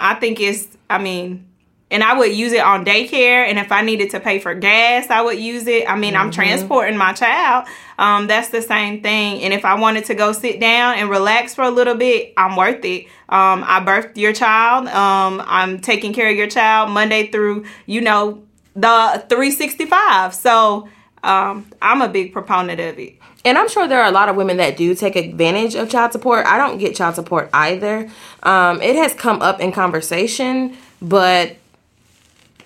I 0.00 0.16
think 0.20 0.40
it's, 0.40 0.68
I 0.90 0.98
mean, 0.98 1.46
and 1.94 2.02
I 2.02 2.18
would 2.18 2.34
use 2.34 2.50
it 2.50 2.60
on 2.60 2.84
daycare. 2.84 3.46
And 3.46 3.56
if 3.56 3.70
I 3.70 3.80
needed 3.80 4.10
to 4.10 4.20
pay 4.20 4.40
for 4.40 4.52
gas, 4.52 5.10
I 5.10 5.22
would 5.22 5.38
use 5.38 5.68
it. 5.68 5.88
I 5.88 5.94
mean, 5.94 6.16
I'm 6.16 6.32
transporting 6.32 6.96
my 6.96 7.12
child. 7.12 7.68
Um, 8.00 8.26
that's 8.26 8.48
the 8.48 8.62
same 8.62 9.00
thing. 9.00 9.42
And 9.42 9.54
if 9.54 9.64
I 9.64 9.78
wanted 9.78 10.06
to 10.06 10.16
go 10.16 10.32
sit 10.32 10.58
down 10.58 10.96
and 10.96 11.08
relax 11.08 11.54
for 11.54 11.62
a 11.62 11.70
little 11.70 11.94
bit, 11.94 12.34
I'm 12.36 12.56
worth 12.56 12.84
it. 12.84 13.06
Um, 13.28 13.62
I 13.64 13.78
birthed 13.78 14.16
your 14.16 14.32
child. 14.32 14.88
Um, 14.88 15.40
I'm 15.46 15.78
taking 15.78 16.12
care 16.12 16.28
of 16.28 16.36
your 16.36 16.48
child 16.48 16.90
Monday 16.90 17.28
through, 17.28 17.64
you 17.86 18.00
know, 18.00 18.42
the 18.74 19.24
365. 19.28 20.34
So 20.34 20.88
um, 21.22 21.70
I'm 21.80 22.02
a 22.02 22.08
big 22.08 22.32
proponent 22.32 22.80
of 22.80 22.98
it. 22.98 23.20
And 23.44 23.56
I'm 23.56 23.68
sure 23.68 23.86
there 23.86 24.02
are 24.02 24.08
a 24.08 24.12
lot 24.12 24.28
of 24.28 24.34
women 24.34 24.56
that 24.56 24.76
do 24.76 24.96
take 24.96 25.14
advantage 25.14 25.76
of 25.76 25.88
child 25.88 26.10
support. 26.10 26.44
I 26.44 26.58
don't 26.58 26.78
get 26.78 26.96
child 26.96 27.14
support 27.14 27.50
either. 27.52 28.10
Um, 28.42 28.82
it 28.82 28.96
has 28.96 29.14
come 29.14 29.42
up 29.42 29.60
in 29.60 29.70
conversation, 29.70 30.76
but 31.00 31.56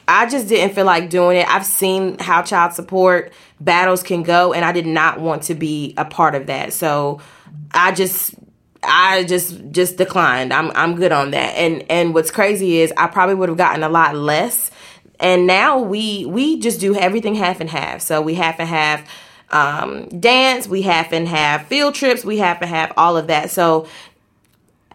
I 0.08 0.26
just 0.26 0.48
didn't 0.48 0.74
feel 0.74 0.86
like 0.86 1.10
doing 1.10 1.36
it. 1.36 1.46
I've 1.48 1.66
seen 1.66 2.18
how 2.18 2.40
child 2.42 2.72
support 2.72 3.32
battles 3.60 4.02
can 4.02 4.22
go, 4.22 4.54
and 4.54 4.64
I 4.64 4.72
did 4.72 4.86
not 4.86 5.20
want 5.20 5.42
to 5.44 5.54
be 5.54 5.92
a 5.98 6.06
part 6.06 6.34
of 6.34 6.46
that. 6.46 6.72
So 6.72 7.20
I 7.72 7.92
just 7.92 8.34
I 8.82 9.24
just 9.24 9.70
just 9.70 9.98
declined. 9.98 10.52
I'm 10.52 10.72
I'm 10.74 10.96
good 10.96 11.12
on 11.12 11.32
that. 11.32 11.54
And 11.56 11.84
and 11.90 12.14
what's 12.14 12.30
crazy 12.30 12.78
is 12.78 12.92
I 12.96 13.06
probably 13.06 13.34
would 13.34 13.50
have 13.50 13.58
gotten 13.58 13.82
a 13.82 13.88
lot 13.88 14.16
less. 14.16 14.70
And 15.20 15.46
now 15.46 15.78
we 15.78 16.24
we 16.24 16.58
just 16.58 16.80
do 16.80 16.96
everything 16.96 17.34
half 17.34 17.60
and 17.60 17.68
half. 17.68 18.00
So 18.00 18.22
we 18.22 18.34
half 18.34 18.58
and 18.58 18.68
half 18.68 19.06
um, 19.50 20.08
dance, 20.08 20.66
we 20.66 20.82
half 20.82 21.12
and 21.12 21.28
half 21.28 21.66
field 21.66 21.94
trips, 21.94 22.24
we 22.24 22.38
half 22.38 22.62
and 22.62 22.70
half 22.70 22.92
all 22.96 23.16
of 23.16 23.26
that. 23.26 23.50
So, 23.50 23.86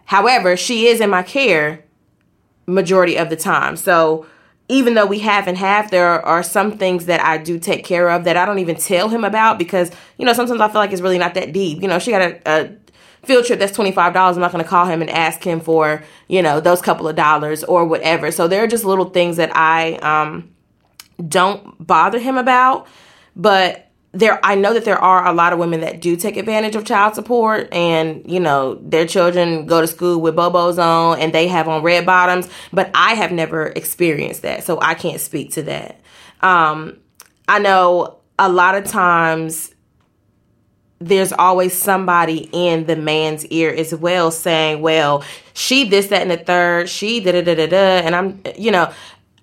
however, 0.06 0.56
she 0.56 0.86
is 0.86 1.00
in 1.00 1.10
my 1.10 1.22
care 1.22 1.84
majority 2.66 3.16
of 3.16 3.30
the 3.30 3.36
time. 3.36 3.76
So 3.76 4.26
even 4.68 4.94
though 4.94 5.06
we 5.06 5.18
have 5.20 5.46
and 5.46 5.58
have, 5.58 5.90
there 5.90 6.24
are 6.24 6.42
some 6.42 6.78
things 6.78 7.06
that 7.06 7.20
I 7.20 7.38
do 7.38 7.58
take 7.58 7.84
care 7.84 8.08
of 8.10 8.24
that 8.24 8.36
I 8.36 8.46
don't 8.46 8.58
even 8.58 8.76
tell 8.76 9.08
him 9.08 9.24
about 9.24 9.58
because, 9.58 9.90
you 10.16 10.24
know, 10.24 10.32
sometimes 10.32 10.60
I 10.60 10.68
feel 10.68 10.76
like 10.76 10.92
it's 10.92 11.02
really 11.02 11.18
not 11.18 11.34
that 11.34 11.52
deep. 11.52 11.82
You 11.82 11.88
know, 11.88 11.98
she 11.98 12.10
got 12.10 12.22
a, 12.22 12.40
a 12.46 12.76
field 13.26 13.44
trip 13.44 13.58
that's 13.58 13.76
$25. 13.76 14.14
I'm 14.14 14.40
not 14.40 14.52
going 14.52 14.64
to 14.64 14.68
call 14.68 14.86
him 14.86 15.02
and 15.02 15.10
ask 15.10 15.44
him 15.44 15.60
for, 15.60 16.02
you 16.28 16.40
know, 16.40 16.60
those 16.60 16.80
couple 16.80 17.06
of 17.06 17.14
dollars 17.14 17.62
or 17.62 17.84
whatever. 17.84 18.30
So 18.30 18.48
there 18.48 18.64
are 18.64 18.66
just 18.66 18.84
little 18.84 19.10
things 19.10 19.36
that 19.36 19.54
I 19.54 19.94
um, 19.96 20.54
don't 21.28 21.86
bother 21.86 22.18
him 22.18 22.38
about. 22.38 22.86
But 23.36 23.83
there 24.14 24.38
I 24.44 24.54
know 24.54 24.72
that 24.72 24.84
there 24.84 24.98
are 24.98 25.26
a 25.26 25.32
lot 25.32 25.52
of 25.52 25.58
women 25.58 25.80
that 25.80 26.00
do 26.00 26.16
take 26.16 26.36
advantage 26.36 26.76
of 26.76 26.84
child 26.84 27.14
support 27.14 27.72
and 27.72 28.22
you 28.30 28.40
know 28.40 28.76
their 28.76 29.06
children 29.06 29.66
go 29.66 29.80
to 29.80 29.86
school 29.86 30.20
with 30.20 30.36
bobos 30.36 30.78
on 30.78 31.18
and 31.18 31.32
they 31.32 31.48
have 31.48 31.68
on 31.68 31.82
red 31.82 32.06
bottoms 32.06 32.48
but 32.72 32.90
I 32.94 33.14
have 33.14 33.32
never 33.32 33.66
experienced 33.66 34.42
that 34.42 34.64
so 34.64 34.80
I 34.80 34.94
can't 34.94 35.20
speak 35.20 35.52
to 35.52 35.62
that 35.64 36.00
um 36.40 36.98
I 37.48 37.58
know 37.58 38.18
a 38.38 38.48
lot 38.48 38.74
of 38.74 38.84
times 38.84 39.74
there's 41.00 41.32
always 41.32 41.74
somebody 41.74 42.48
in 42.52 42.86
the 42.86 42.96
man's 42.96 43.44
ear 43.46 43.70
as 43.70 43.94
well 43.94 44.30
saying, 44.30 44.80
well, 44.80 45.22
she 45.52 45.86
this, 45.86 46.06
that, 46.06 46.22
and 46.22 46.30
the 46.30 46.38
third, 46.38 46.88
she 46.88 47.20
da 47.20 47.32
da 47.32 47.42
da 47.42 47.54
da 47.54 47.66
da. 47.66 47.76
And 47.76 48.16
I'm, 48.16 48.42
you 48.56 48.70
know, 48.70 48.90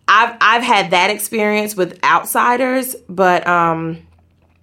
I've 0.08 0.36
I've 0.42 0.64
had 0.64 0.92
that 0.92 1.10
experience 1.10 1.76
with 1.76 2.04
outsiders, 2.04 2.96
but 3.08 3.46
um 3.46 4.06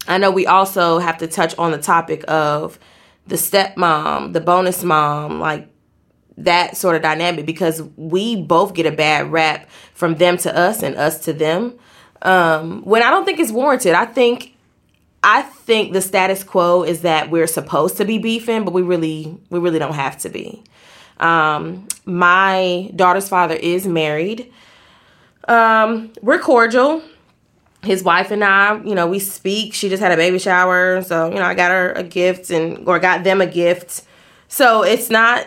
I 0.09 0.19
know 0.19 0.31
we 0.31 0.47
also 0.47 0.99
have 0.99 1.19
to 1.19 1.27
touch 1.27 1.57
on 1.59 1.71
the 1.71 1.79
topic 1.79 2.25
of 2.29 2.79
the 3.27 3.37
stepmom, 3.37 4.33
the 4.33 4.41
bonus 4.41 4.83
mom, 4.83 5.39
like 5.39 5.69
that 6.39 6.77
sort 6.77 6.97
of 6.97 7.03
dynamic 7.03 7.45
because 7.47 7.83
we 7.97 8.37
both 8.37 8.75
get 8.75 8.87
a 8.87 8.93
bad 8.93 9.31
rap 9.31 9.69
from 9.93 10.15
them 10.15 10.37
to 10.39 10.57
us 10.57 10.83
and 10.83 10.97
us 10.97 11.21
to 11.25 11.33
them. 11.33 11.79
Um, 12.23 12.83
when 12.83 13.03
I 13.03 13.11
don't 13.11 13.25
think 13.25 13.39
it's 13.39 13.53
warranted. 13.53 13.95
I 13.95 14.07
think 14.07 14.55
I 15.23 15.43
think 15.43 15.93
the 15.93 16.01
status 16.01 16.45
quo 16.45 16.85
is 16.85 17.03
that 17.03 17.31
we're 17.31 17.47
supposed 17.47 17.97
to 17.99 18.05
be 18.05 18.19
beefing, 18.19 18.65
but 18.65 18.73
we 18.73 18.83
really 18.83 19.37
we 19.51 19.59
really 19.59 19.79
don't 19.79 19.95
have 19.95 20.17
to 20.19 20.29
be. 20.29 20.63
Um, 21.19 21.89
my 22.05 22.91
daughter's 22.95 23.29
father 23.29 23.55
is 23.55 23.87
married. 23.87 24.53
Um, 25.49 26.13
we're 26.23 26.39
cordial. 26.39 27.03
His 27.83 28.03
wife 28.03 28.31
and 28.31 28.43
I, 28.43 28.83
you 28.83 28.95
know, 28.95 29.07
we 29.07 29.19
speak. 29.19 29.73
She 29.73 29.89
just 29.89 30.03
had 30.03 30.13
a 30.13 30.17
baby 30.17 30.39
shower, 30.39 31.03
so 31.03 31.29
you 31.29 31.37
know, 31.37 31.45
I 31.45 31.55
got 31.55 31.71
her 31.71 31.93
a 31.93 32.03
gift 32.03 32.51
and 32.51 32.87
or 32.89 32.99
got 32.99 33.25
them 33.25 33.41
a 33.41 33.47
gift. 33.47 34.03
So 34.49 34.83
it's 34.83 35.11
not 35.11 35.47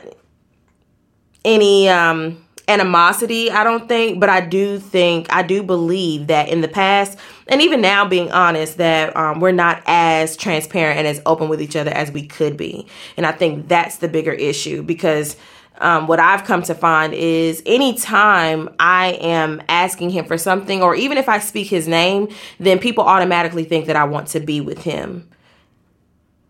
any 1.44 1.90
um 1.90 2.46
animosity, 2.68 3.52
I 3.52 3.64
don't 3.66 3.90
think, 3.90 4.20
but 4.20 4.30
I 4.30 4.40
do 4.40 4.80
think, 4.80 5.28
I 5.30 5.44
do 5.44 5.62
believe 5.62 6.28
that 6.28 6.48
in 6.48 6.62
the 6.62 6.70
past, 6.70 7.18
and 7.48 7.62
even 7.62 7.82
now, 7.82 8.08
being 8.08 8.32
honest, 8.32 8.78
that 8.78 9.16
um, 9.18 9.42
we're 9.42 9.52
not 9.52 9.84
as 9.88 10.38
transparent 10.38 11.00
and 11.00 11.08
as 11.08 11.22
open 11.26 11.50
with 11.50 11.62
each 11.62 11.76
other 11.76 11.92
as 11.92 12.12
we 12.12 12.26
could 12.26 12.56
be. 12.56 12.88
And 13.18 13.26
I 13.26 13.34
think 13.34 13.68
that's 13.68 13.98
the 13.98 14.08
bigger 14.08 14.34
issue 14.34 14.84
because. 14.84 15.36
Um, 15.82 16.06
what 16.06 16.20
I've 16.20 16.44
come 16.44 16.62
to 16.64 16.76
find 16.76 17.12
is 17.12 17.64
anytime 17.66 18.70
I 18.80 19.14
am 19.20 19.64
asking 19.68 20.12
him 20.12 20.26
for 20.26 20.38
something, 20.38 20.84
or 20.84 20.94
even 20.94 21.18
if 21.18 21.28
I 21.28 21.40
speak 21.40 21.68
his 21.68 21.88
name, 21.88 22.30
then 22.60 22.78
people 22.78 23.04
automatically 23.04 23.64
think 23.64 23.88
that 23.88 23.96
I 23.96 24.04
want 24.04 24.28
to 24.30 24.40
be 24.40 24.62
with 24.62 24.84
him. 24.84 25.28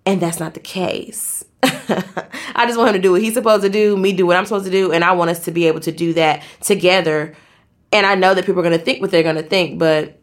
And 0.06 0.22
that's 0.22 0.40
not 0.40 0.54
the 0.54 0.60
case. 0.60 1.46
I 1.64 2.66
just 2.66 2.78
want 2.78 2.90
him 2.90 2.96
to 2.96 3.02
do 3.02 3.14
what 3.14 3.22
he's 3.22 3.34
supposed 3.34 3.64
to 3.64 3.70
do, 3.70 3.96
me 3.96 4.12
do 4.12 4.26
what 4.26 4.36
I'm 4.36 4.46
supposed 4.46 4.66
to 4.66 4.72
do, 4.72 4.92
and 4.92 5.04
I 5.04 5.14
want 5.14 5.32
us 5.32 5.46
to 5.46 5.52
be 5.52 5.66
able 5.68 5.80
to 5.82 5.94
do 5.94 6.14
that 6.14 6.44
together. 6.60 7.34
And 7.94 8.06
I 8.06 8.16
know 8.16 8.34
that 8.34 8.46
people 8.46 8.60
are 8.60 8.64
going 8.64 8.78
to 8.78 8.84
think 8.84 9.00
what 9.00 9.12
they're 9.12 9.24
going 9.24 9.36
to 9.38 9.44
think, 9.44 9.80
but 9.80 10.20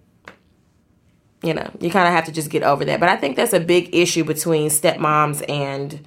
you 1.43 1.55
know, 1.55 1.71
you 1.81 1.91
kind 1.91 2.09
of 2.09 2.13
have 2.13 2.25
to 2.25 2.33
just 2.33 2.51
get 2.51 2.63
over 2.63 2.85
that. 2.85 3.01
But 3.01 3.09
I 3.09 3.17
think 3.17 3.37
that's 3.37 3.53
a 3.53 3.61
big 3.61 3.95
issue 3.95 4.25
between 4.25 4.69
stepmoms 4.69 5.49
and 5.49 6.07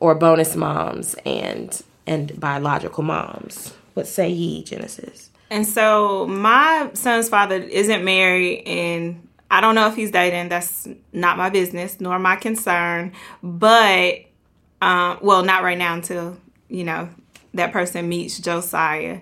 or 0.00 0.14
bonus 0.14 0.56
moms 0.56 1.14
and 1.24 1.80
and 2.08 2.38
biological 2.40 3.04
moms. 3.04 3.74
What 3.94 4.06
say 4.06 4.28
ye, 4.30 4.64
Genesis? 4.64 5.30
And 5.50 5.66
so 5.66 6.26
my 6.26 6.90
son's 6.94 7.28
father 7.28 7.56
isn't 7.56 8.04
married 8.04 8.64
and 8.66 9.28
I 9.50 9.60
don't 9.60 9.74
know 9.74 9.88
if 9.88 9.96
he's 9.96 10.10
dating. 10.10 10.48
That's 10.48 10.88
not 11.12 11.38
my 11.38 11.50
business 11.50 12.00
nor 12.00 12.18
my 12.18 12.36
concern. 12.36 13.12
But 13.42 14.24
um, 14.80 15.18
well, 15.22 15.42
not 15.42 15.62
right 15.62 15.78
now 15.78 15.94
until, 15.94 16.36
you 16.68 16.84
know, 16.84 17.08
that 17.54 17.72
person 17.72 18.08
meets 18.08 18.38
Josiah. 18.38 19.20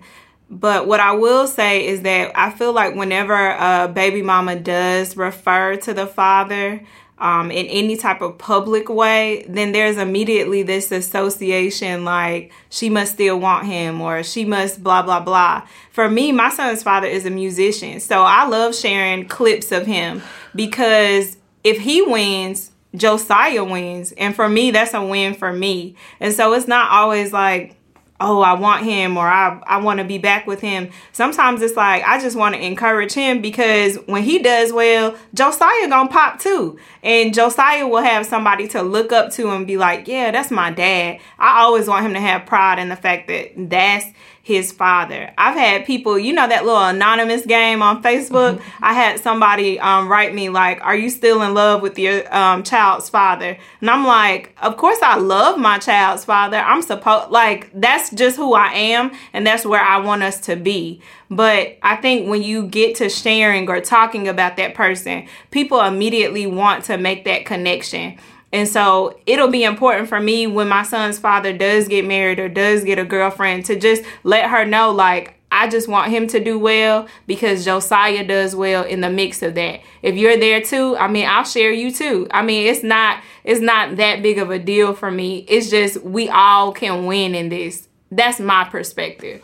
But 0.49 0.87
what 0.87 1.01
I 1.01 1.13
will 1.13 1.47
say 1.47 1.87
is 1.87 2.03
that 2.03 2.33
I 2.35 2.51
feel 2.51 2.73
like 2.73 2.95
whenever 2.95 3.35
a 3.35 3.91
baby 3.93 4.23
mama 4.23 4.57
does 4.57 5.17
refer 5.17 5.77
to 5.77 5.95
the 5.95 6.07
father 6.07 6.85
um, 7.19 7.51
in 7.51 7.67
any 7.67 7.97
type 7.97 8.21
of 8.21 8.37
public 8.37 8.89
way, 8.89 9.47
then 9.49 9.73
there's 9.73 9.97
immediately 9.97 10.63
this 10.63 10.93
association 10.93 12.05
like 12.05 12.53
she 12.69 12.91
must 12.91 13.15
still 13.15 13.41
want 13.41 13.67
him 13.67 14.01
or 14.01 14.23
she 14.23 14.45
must 14.45 14.83
blah, 14.83 15.03
blah, 15.03 15.21
blah. 15.21 15.67
For 15.91 16.11
me, 16.11 16.33
my 16.33 16.51
son's 16.51 16.83
father 16.83 17.07
is 17.07 17.25
a 17.25 17.31
musician. 17.31 18.01
So 18.01 18.23
I 18.23 18.47
love 18.47 18.75
sharing 18.75 19.27
clips 19.29 19.73
of 19.73 19.87
him 19.87 20.23
because 20.55 21.39
if 21.65 21.79
he 21.79 22.03
wins, 22.03 22.71
Josiah 22.95 23.65
wins. 23.65 24.13
And 24.13 24.35
for 24.35 24.49
me, 24.49 24.71
that's 24.71 24.95
a 24.95 25.05
win 25.05 25.35
for 25.35 25.53
me. 25.53 25.97
And 26.21 26.33
so 26.33 26.53
it's 26.53 26.69
not 26.69 26.91
always 26.91 27.33
like, 27.33 27.77
oh, 28.21 28.41
I 28.41 28.55
want 28.55 28.85
him 28.85 29.17
or 29.17 29.27
I, 29.27 29.61
I 29.67 29.79
want 29.79 29.99
to 29.99 30.05
be 30.05 30.19
back 30.19 30.47
with 30.47 30.61
him. 30.61 30.91
Sometimes 31.13 31.63
it's 31.63 31.77
like, 31.77 32.03
I 32.05 32.21
just 32.21 32.37
want 32.37 32.55
to 32.55 32.65
encourage 32.65 33.13
him 33.13 33.41
because 33.41 33.97
when 34.07 34.23
he 34.23 34.39
does 34.39 34.73
well, 34.73 35.17
Josiah 35.35 35.89
gonna 35.89 36.09
pop 36.09 36.41
too. 36.41 36.79
And 37.03 37.35
Josiah 37.35 37.87
will 37.87 38.03
have 38.03 38.27
somebody 38.27 38.69
to 38.69 38.83
look 38.83 39.13
up 39.13 39.33
to 39.33 39.51
and 39.51 39.67
be 39.67 39.77
like, 39.77 40.09
yeah, 40.09 40.31
that's 40.31 40.51
my 40.51 40.71
dad. 40.71 41.21
I 41.39 41.63
always 41.63 41.89
want 41.89 42.07
him 42.07 42.15
to 42.15 42.21
have 42.21 42.47
pride 42.47 42.79
in 42.79 42.89
the 42.89 42.97
fact 42.97 43.29
that 43.29 43.53
that's 43.57 44.07
his 44.47 44.71
father. 44.71 45.35
I've 45.37 45.57
had 45.57 45.87
people, 45.87 46.17
you 46.17 46.33
know, 46.33 46.47
that 46.47 46.65
little 46.65 46.81
anonymous 46.81 47.45
game 47.45 47.83
on 47.83 48.01
Facebook. 48.01 48.59
Mm-hmm. 48.59 48.85
I 48.85 48.93
had 48.93 49.19
somebody 49.19 49.81
um, 49.81 50.07
write 50.07 50.37
me 50.37 50.51
like, 50.51 50.81
"Are 50.85 50.95
you 50.95 51.11
still 51.11 51.43
in 51.43 51.53
love 51.53 51.83
with 51.83 51.99
your 51.99 52.33
um, 52.33 52.63
child's 52.63 53.11
father?" 53.11 53.59
And 53.81 53.91
I'm 53.91 54.07
like, 54.07 54.57
"Of 54.63 54.77
course, 54.77 54.99
I 55.03 55.17
love 55.17 55.59
my 55.59 55.81
child's 55.81 56.25
father. 56.25 56.59
I'm 56.59 56.81
supposed 56.81 57.33
like 57.33 57.73
that's 57.75 58.11
just 58.11 58.37
who 58.37 58.55
I 58.55 58.69
am, 58.69 59.11
and 59.33 59.45
that's 59.45 59.67
where 59.67 59.83
I 59.83 59.99
want 59.99 60.23
us 60.23 60.39
to 60.43 60.55
be." 60.55 61.03
But 61.29 61.77
I 61.83 61.97
think 61.97 62.29
when 62.29 62.45
you 62.45 62.69
get 62.69 62.95
to 62.99 63.09
sharing 63.09 63.69
or 63.69 63.81
talking 63.81 64.29
about 64.29 64.57
that 64.59 64.75
person, 64.75 65.27
people 65.51 65.81
immediately 65.81 66.47
want 66.47 66.85
to 66.85 66.99
make 66.99 67.25
that 67.25 67.47
connection. 67.47 68.17
And 68.53 68.69
so 68.69 69.19
it'll 69.27 69.51
be 69.51 69.65
important 69.65 70.09
for 70.09 70.21
me 70.21 70.47
when 70.47 70.69
my 70.69 70.83
son's 70.83 71.19
father 71.19 71.53
does 71.53 71.89
get 71.89 72.05
married 72.07 72.39
or 72.39 72.49
does 72.49 72.85
get 72.85 72.99
a 72.99 73.05
girlfriend 73.05 73.65
to 73.67 73.79
just 73.79 74.03
let 74.23 74.51
her 74.51 74.65
know, 74.65 74.93
like, 74.93 75.37
I 75.51 75.69
just 75.69 75.89
want 75.89 76.11
him 76.11 76.27
to 76.29 76.43
do 76.43 76.59
well 76.59 77.07
because 77.27 77.65
Josiah 77.65 78.27
does 78.27 78.55
well 78.55 78.85
in 78.85 79.01
the 79.01 79.11
mix 79.11 79.43
of 79.43 79.55
that. 79.55 79.81
If 80.03 80.17
you're 80.17 80.37
there 80.37 80.61
too, 80.61 80.97
I 80.97 81.09
mean, 81.09 81.27
I'll 81.27 81.45
share 81.45 81.73
you 81.73 81.93
too. 81.93 82.27
I 82.31 82.43
mean, 82.43 82.67
it's 82.67 82.83
not 82.83 83.23
it's 83.45 83.61
not 83.61 83.97
that 83.97 84.23
big 84.23 84.39
of 84.39 84.51
a 84.51 84.59
deal 84.59 84.93
for 84.93 85.11
me. 85.11 85.47
It's 85.49 85.71
just 85.71 86.03
we 86.03 86.29
all 86.29 86.73
can 86.73 87.07
win 87.07 87.35
in 87.35 87.49
this. 87.49 87.89
That's 88.11 88.41
my 88.41 88.65
perspective. 88.65 89.43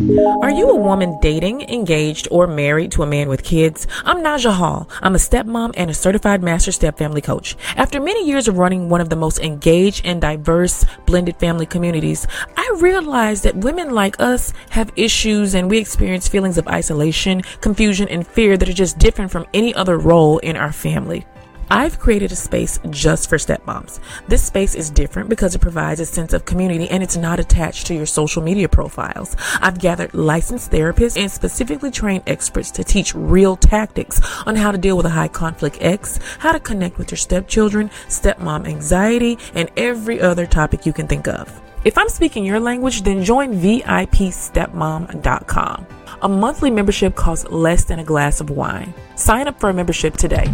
Are 0.00 0.50
you 0.50 0.70
a 0.70 0.76
woman 0.76 1.18
dating, 1.20 1.60
engaged, 1.68 2.26
or 2.30 2.46
married 2.46 2.90
to 2.92 3.02
a 3.02 3.06
man 3.06 3.28
with 3.28 3.44
kids? 3.44 3.86
I'm 4.06 4.22
Naja 4.24 4.50
Hall. 4.50 4.88
I'm 5.02 5.14
a 5.14 5.18
stepmom 5.18 5.74
and 5.76 5.90
a 5.90 5.94
certified 5.94 6.42
master 6.42 6.72
step 6.72 6.96
family 6.96 7.20
coach. 7.20 7.54
After 7.76 8.00
many 8.00 8.26
years 8.26 8.48
of 8.48 8.56
running 8.56 8.88
one 8.88 9.02
of 9.02 9.10
the 9.10 9.16
most 9.16 9.40
engaged 9.40 10.06
and 10.06 10.18
diverse 10.18 10.86
blended 11.04 11.36
family 11.36 11.66
communities, 11.66 12.26
I 12.56 12.78
realized 12.80 13.44
that 13.44 13.56
women 13.56 13.90
like 13.90 14.18
us 14.20 14.54
have 14.70 14.90
issues 14.96 15.54
and 15.54 15.68
we 15.68 15.76
experience 15.76 16.28
feelings 16.28 16.56
of 16.56 16.66
isolation, 16.66 17.42
confusion, 17.60 18.08
and 18.08 18.26
fear 18.26 18.56
that 18.56 18.70
are 18.70 18.72
just 18.72 18.98
different 18.98 19.30
from 19.30 19.46
any 19.52 19.74
other 19.74 19.98
role 19.98 20.38
in 20.38 20.56
our 20.56 20.72
family. 20.72 21.26
I've 21.70 22.00
created 22.00 22.32
a 22.32 22.36
space 22.36 22.80
just 22.90 23.28
for 23.28 23.36
stepmoms. 23.36 24.00
This 24.26 24.42
space 24.42 24.74
is 24.74 24.90
different 24.90 25.28
because 25.28 25.54
it 25.54 25.60
provides 25.60 26.00
a 26.00 26.06
sense 26.06 26.32
of 26.32 26.44
community 26.44 26.90
and 26.90 27.00
it's 27.02 27.16
not 27.16 27.38
attached 27.38 27.86
to 27.86 27.94
your 27.94 28.06
social 28.06 28.42
media 28.42 28.68
profiles. 28.68 29.36
I've 29.60 29.78
gathered 29.78 30.12
licensed 30.12 30.72
therapists 30.72 31.20
and 31.20 31.30
specifically 31.30 31.90
trained 31.90 32.24
experts 32.26 32.70
to 32.72 32.82
teach 32.82 33.14
real 33.14 33.56
tactics 33.56 34.20
on 34.46 34.56
how 34.56 34.72
to 34.72 34.78
deal 34.78 34.96
with 34.96 35.06
a 35.06 35.10
high 35.10 35.28
conflict 35.28 35.78
ex, 35.80 36.18
how 36.38 36.52
to 36.52 36.60
connect 36.60 36.98
with 36.98 37.10
your 37.10 37.18
stepchildren, 37.18 37.88
stepmom 38.08 38.66
anxiety, 38.66 39.38
and 39.54 39.70
every 39.76 40.20
other 40.20 40.46
topic 40.46 40.86
you 40.86 40.92
can 40.92 41.06
think 41.06 41.28
of. 41.28 41.60
If 41.84 41.96
I'm 41.96 42.08
speaking 42.08 42.44
your 42.44 42.58
language, 42.60 43.02
then 43.02 43.24
join 43.24 43.54
VIPstepmom.com. 43.54 45.99
A 46.22 46.28
monthly 46.28 46.70
membership 46.70 47.14
costs 47.14 47.46
less 47.48 47.84
than 47.84 47.98
a 47.98 48.04
glass 48.04 48.40
of 48.40 48.50
wine. 48.50 48.92
Sign 49.16 49.48
up 49.48 49.58
for 49.58 49.70
a 49.70 49.74
membership 49.74 50.16
today. 50.16 50.44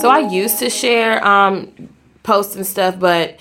So 0.00 0.08
I 0.08 0.28
used 0.30 0.60
to 0.60 0.70
share 0.70 1.24
um, 1.26 1.88
posts 2.22 2.54
and 2.54 2.64
stuff, 2.64 2.98
but 2.98 3.40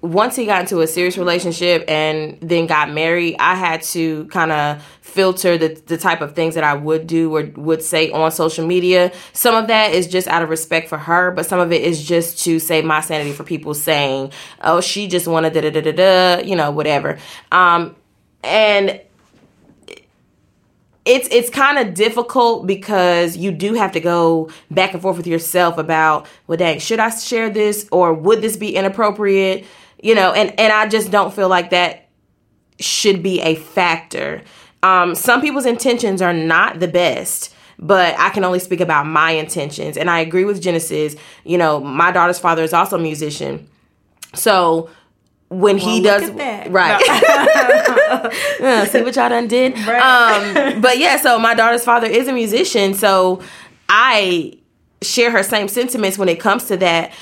once 0.00 0.36
he 0.36 0.46
got 0.46 0.60
into 0.60 0.80
a 0.80 0.86
serious 0.86 1.16
relationship 1.16 1.84
and 1.88 2.38
then 2.40 2.66
got 2.66 2.90
married, 2.90 3.36
I 3.38 3.54
had 3.54 3.82
to 3.82 4.26
kind 4.26 4.52
of 4.52 4.82
filter 5.00 5.56
the, 5.56 5.80
the 5.86 5.96
type 5.96 6.20
of 6.20 6.34
things 6.34 6.54
that 6.54 6.64
I 6.64 6.74
would 6.74 7.06
do 7.06 7.34
or 7.34 7.50
would 7.56 7.82
say 7.82 8.10
on 8.10 8.30
social 8.30 8.66
media. 8.66 9.12
Some 9.32 9.54
of 9.54 9.68
that 9.68 9.92
is 9.92 10.06
just 10.06 10.26
out 10.28 10.42
of 10.42 10.48
respect 10.48 10.88
for 10.88 10.98
her, 10.98 11.30
but 11.30 11.46
some 11.46 11.60
of 11.60 11.72
it 11.72 11.82
is 11.82 12.02
just 12.02 12.44
to 12.44 12.58
save 12.58 12.84
my 12.84 13.00
sanity 13.00 13.32
for 13.32 13.44
people 13.44 13.72
saying, 13.74 14.32
oh, 14.62 14.80
she 14.80 15.06
just 15.06 15.26
wanted 15.26 15.52
da 15.52 15.62
da 15.62 15.70
da 15.70 15.80
da 15.80 15.92
da, 15.92 16.42
you 16.42 16.56
know, 16.56 16.70
whatever. 16.70 17.18
Um, 17.52 17.96
and 18.42 19.00
it's 21.04 21.28
it's 21.30 21.50
kind 21.50 21.78
of 21.78 21.94
difficult 21.94 22.66
because 22.66 23.36
you 23.36 23.50
do 23.52 23.74
have 23.74 23.92
to 23.92 24.00
go 24.00 24.50
back 24.70 24.92
and 24.92 25.02
forth 25.02 25.16
with 25.16 25.26
yourself 25.26 25.78
about 25.78 26.26
well 26.46 26.56
dang 26.56 26.78
should 26.78 26.98
i 26.98 27.10
share 27.10 27.50
this 27.50 27.86
or 27.92 28.12
would 28.12 28.40
this 28.40 28.56
be 28.56 28.74
inappropriate 28.74 29.64
you 30.02 30.14
know 30.14 30.32
and 30.32 30.58
and 30.58 30.72
i 30.72 30.86
just 30.86 31.10
don't 31.10 31.34
feel 31.34 31.48
like 31.48 31.70
that 31.70 32.08
should 32.80 33.22
be 33.22 33.40
a 33.40 33.54
factor 33.54 34.42
um, 34.82 35.14
some 35.14 35.40
people's 35.40 35.64
intentions 35.64 36.20
are 36.20 36.34
not 36.34 36.80
the 36.80 36.88
best 36.88 37.54
but 37.78 38.14
I 38.18 38.30
can 38.30 38.44
only 38.44 38.60
speak 38.60 38.80
about 38.80 39.06
my 39.06 39.32
intentions. 39.32 39.96
And 39.96 40.08
I 40.08 40.20
agree 40.20 40.44
with 40.44 40.62
Genesis. 40.62 41.16
You 41.44 41.58
know, 41.58 41.80
my 41.80 42.12
daughter's 42.12 42.38
father 42.38 42.62
is 42.62 42.72
also 42.72 42.96
a 42.96 43.00
musician. 43.00 43.68
So 44.34 44.90
when 45.48 45.78
he 45.78 46.00
Well, 46.00 46.20
look 46.20 46.36
does 46.36 46.70
right. 46.70 47.00
Yeah, 48.60 48.84
see 48.86 49.02
what 49.02 49.14
y'all 49.16 49.28
done 49.28 49.46
did? 49.48 49.74
Um 49.76 50.80
but 50.80 50.98
yeah 50.98 51.16
so 51.18 51.38
my 51.38 51.54
daughter's 51.54 51.84
father 51.84 52.06
is 52.06 52.28
a 52.28 52.32
musician 52.32 52.94
so 52.94 53.40
i 53.88 54.56
share 55.02 55.30
her 55.30 55.42
same 55.42 55.68
sentiments 55.68 56.16
when 56.18 56.28
it 56.28 56.40
comes 56.40 56.64
to 56.66 56.76
that. 56.78 57.12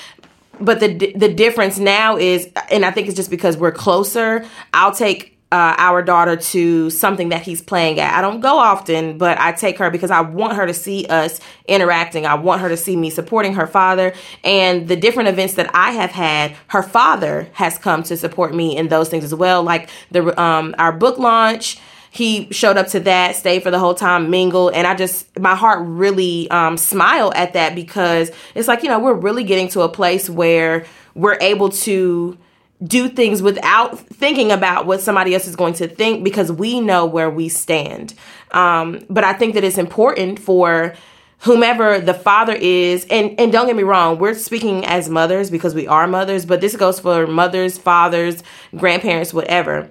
But 0.61 0.81
the 0.81 1.13
the 1.17 1.33
difference 1.33 1.79
now 1.79 2.17
is 2.17 2.49
and 2.71 2.85
i 2.85 2.91
think 2.93 3.09
it's 3.09 3.17
just 3.17 3.31
because 3.31 3.57
we're 3.57 3.73
closer 3.73 4.45
i'll 4.73 4.93
take 4.93 5.32
uh, 5.53 5.75
our 5.77 6.03
daughter 6.03 6.35
to 6.35 6.89
something 6.89 7.29
that 7.29 7.43
he's 7.43 7.61
playing 7.61 8.01
at. 8.01 8.17
I 8.17 8.23
don't 8.23 8.41
go 8.41 8.57
often, 8.57 9.19
but 9.19 9.39
I 9.39 9.53
take 9.53 9.77
her 9.77 9.91
because 9.91 10.11
I 10.11 10.23
want 10.23 10.57
her 10.57 10.67
to 10.67 10.73
see 10.73 11.05
us 11.07 11.41
interacting. 11.69 12.25
I 12.25 12.35
want 12.37 12.63
her 12.63 12.71
to 12.71 12.77
see 12.77 12.97
me 12.97 13.11
supporting 13.11 13.53
her 13.53 13.67
father. 13.67 14.15
And 14.43 14.89
the 14.89 14.97
different 14.97 15.29
events 15.29 15.53
that 15.55 15.71
I 15.75 15.91
have 15.91 16.11
had, 16.11 16.57
her 16.69 16.83
father 16.83 17.51
has 17.53 17.77
come 17.77 18.03
to 18.05 18.17
support 18.17 18.55
me 18.55 18.75
in 18.75 18.89
those 18.89 19.11
things 19.11 19.25
as 19.25 19.35
well. 19.35 19.63
Like 19.63 19.91
the 20.11 20.41
um, 20.41 20.75
our 20.79 20.91
book 20.91 21.19
launch, 21.19 21.79
he 22.11 22.49
showed 22.51 22.79
up 22.79 22.87
to 22.89 23.01
that, 23.01 23.37
stayed 23.37 23.63
for 23.63 23.71
the 23.71 23.79
whole 23.79 23.95
time, 23.95 24.31
mingled, 24.31 24.73
and 24.73 24.87
I 24.87 24.95
just 24.95 25.39
my 25.39 25.55
heart 25.55 25.81
really 25.83 26.51
um, 26.51 26.79
smiled 26.79 27.35
at 27.35 27.53
that 27.53 27.75
because 27.75 28.31
it's 28.55 28.69
like 28.69 28.83
you 28.83 28.89
know 28.89 28.99
we're 28.99 29.13
really 29.13 29.45
getting 29.45 29.69
to 29.69 29.83
a 29.83 29.89
place 29.91 30.31
where 30.31 30.87
we're 31.15 31.39
able 31.43 31.69
to 31.69 32.39
do 32.83 33.09
things 33.09 33.43
without 33.43 33.99
thinking 33.99 34.51
about 34.51 34.87
what 34.87 35.01
somebody 35.01 35.35
else 35.35 35.47
is 35.47 35.57
going 35.57 35.75
to 35.75 35.87
think 35.89 36.25
because 36.25 36.51
we 36.51 36.81
know 36.81 37.07
where 37.07 37.31
we 37.31 37.49
stand. 37.49 38.15
Um, 38.51 39.05
but 39.09 39.25
I 39.25 39.33
think 39.33 39.55
that 39.55 39.65
it's 39.65 39.79
important 39.79 40.39
for 40.39 40.95
whomever 41.43 41.99
the 42.01 42.15
father 42.15 42.55
is 42.55 43.07
and 43.11 43.39
and 43.39 43.51
don't 43.51 43.67
get 43.67 43.75
me 43.75 43.83
wrong 43.83 44.17
we're 44.19 44.33
speaking 44.35 44.85
as 44.85 45.09
mothers 45.09 45.51
because 45.51 45.75
we 45.75 45.89
are 45.89 46.07
mothers 46.07 46.47
but 46.47 46.61
this 46.61 46.77
goes 46.77 47.01
for 47.01 47.27
mothers 47.27 47.77
fathers 47.77 48.45
grandparents 48.77 49.35
whatever 49.35 49.91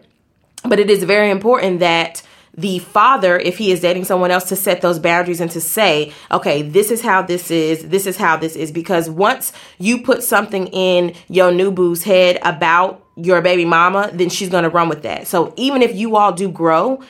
but 0.63 0.79
it 0.79 0.89
is 0.89 1.03
very 1.03 1.29
important 1.29 1.79
that 1.81 2.21
the 2.53 2.79
father, 2.79 3.37
if 3.37 3.57
he 3.57 3.71
is 3.71 3.79
dating 3.79 4.05
someone 4.05 4.31
else, 4.31 4.49
to 4.49 4.55
set 4.55 4.81
those 4.81 4.99
boundaries 4.99 5.39
and 5.39 5.49
to 5.51 5.61
say, 5.61 6.13
okay, 6.31 6.61
this 6.61 6.91
is 6.91 7.01
how 7.01 7.21
this 7.21 7.49
is, 7.49 7.87
this 7.87 8.05
is 8.05 8.17
how 8.17 8.35
this 8.37 8.55
is. 8.55 8.71
Because 8.71 9.09
once 9.09 9.53
you 9.77 10.01
put 10.01 10.23
something 10.23 10.67
in 10.67 11.15
your 11.29 11.51
new 11.51 11.71
boo's 11.71 12.03
head 12.03 12.39
about 12.43 13.03
your 13.15 13.41
baby 13.41 13.65
mama, 13.65 14.09
then 14.13 14.29
she's 14.29 14.49
gonna 14.49 14.69
run 14.69 14.89
with 14.89 15.03
that. 15.03 15.27
So 15.27 15.53
even 15.55 15.81
if 15.81 15.95
you 15.95 16.15
all 16.15 16.31
do 16.31 16.49
grow, 16.49 17.01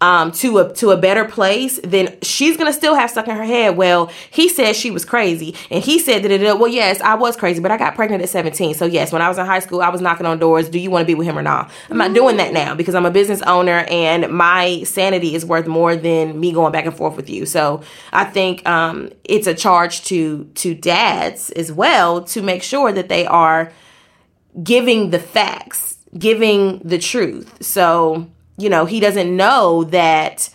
um, 0.00 0.32
to 0.32 0.58
a 0.58 0.72
to 0.74 0.90
a 0.90 0.96
better 0.96 1.24
place, 1.24 1.80
then 1.82 2.16
she's 2.22 2.56
gonna 2.56 2.72
still 2.72 2.94
have 2.94 3.10
stuck 3.10 3.28
in 3.28 3.36
her 3.36 3.44
head. 3.44 3.76
Well, 3.76 4.10
he 4.30 4.48
said 4.48 4.76
she 4.76 4.90
was 4.90 5.04
crazy, 5.04 5.54
and 5.70 5.82
he 5.82 5.98
said 5.98 6.22
that. 6.22 6.58
Well, 6.58 6.68
yes, 6.68 7.00
I 7.00 7.14
was 7.14 7.36
crazy, 7.36 7.60
but 7.60 7.70
I 7.70 7.78
got 7.78 7.94
pregnant 7.94 8.22
at 8.22 8.28
seventeen. 8.28 8.74
So 8.74 8.84
yes, 8.84 9.12
when 9.12 9.22
I 9.22 9.28
was 9.28 9.38
in 9.38 9.46
high 9.46 9.60
school, 9.60 9.80
I 9.80 9.88
was 9.88 10.00
knocking 10.00 10.26
on 10.26 10.38
doors. 10.38 10.68
Do 10.68 10.78
you 10.78 10.90
want 10.90 11.02
to 11.02 11.06
be 11.06 11.14
with 11.14 11.26
him 11.26 11.38
or 11.38 11.42
not? 11.42 11.70
I'm 11.88 11.98
not 11.98 12.14
doing 12.14 12.36
that 12.36 12.52
now 12.52 12.74
because 12.74 12.94
I'm 12.94 13.06
a 13.06 13.10
business 13.10 13.42
owner, 13.42 13.86
and 13.88 14.30
my 14.30 14.82
sanity 14.84 15.34
is 15.34 15.44
worth 15.44 15.66
more 15.66 15.96
than 15.96 16.38
me 16.38 16.52
going 16.52 16.72
back 16.72 16.84
and 16.84 16.94
forth 16.94 17.16
with 17.16 17.30
you. 17.30 17.46
So 17.46 17.82
I 18.12 18.24
think 18.24 18.66
um, 18.68 19.10
it's 19.24 19.46
a 19.46 19.54
charge 19.54 20.04
to 20.06 20.44
to 20.56 20.74
dads 20.74 21.50
as 21.50 21.72
well 21.72 22.22
to 22.24 22.42
make 22.42 22.62
sure 22.62 22.92
that 22.92 23.08
they 23.08 23.26
are 23.26 23.72
giving 24.62 25.10
the 25.10 25.18
facts, 25.18 25.98
giving 26.18 26.78
the 26.84 26.98
truth. 26.98 27.62
So, 27.62 28.26
you 28.56 28.68
know, 28.68 28.84
he 28.84 29.00
doesn't 29.00 29.34
know 29.34 29.84
that, 29.84 30.48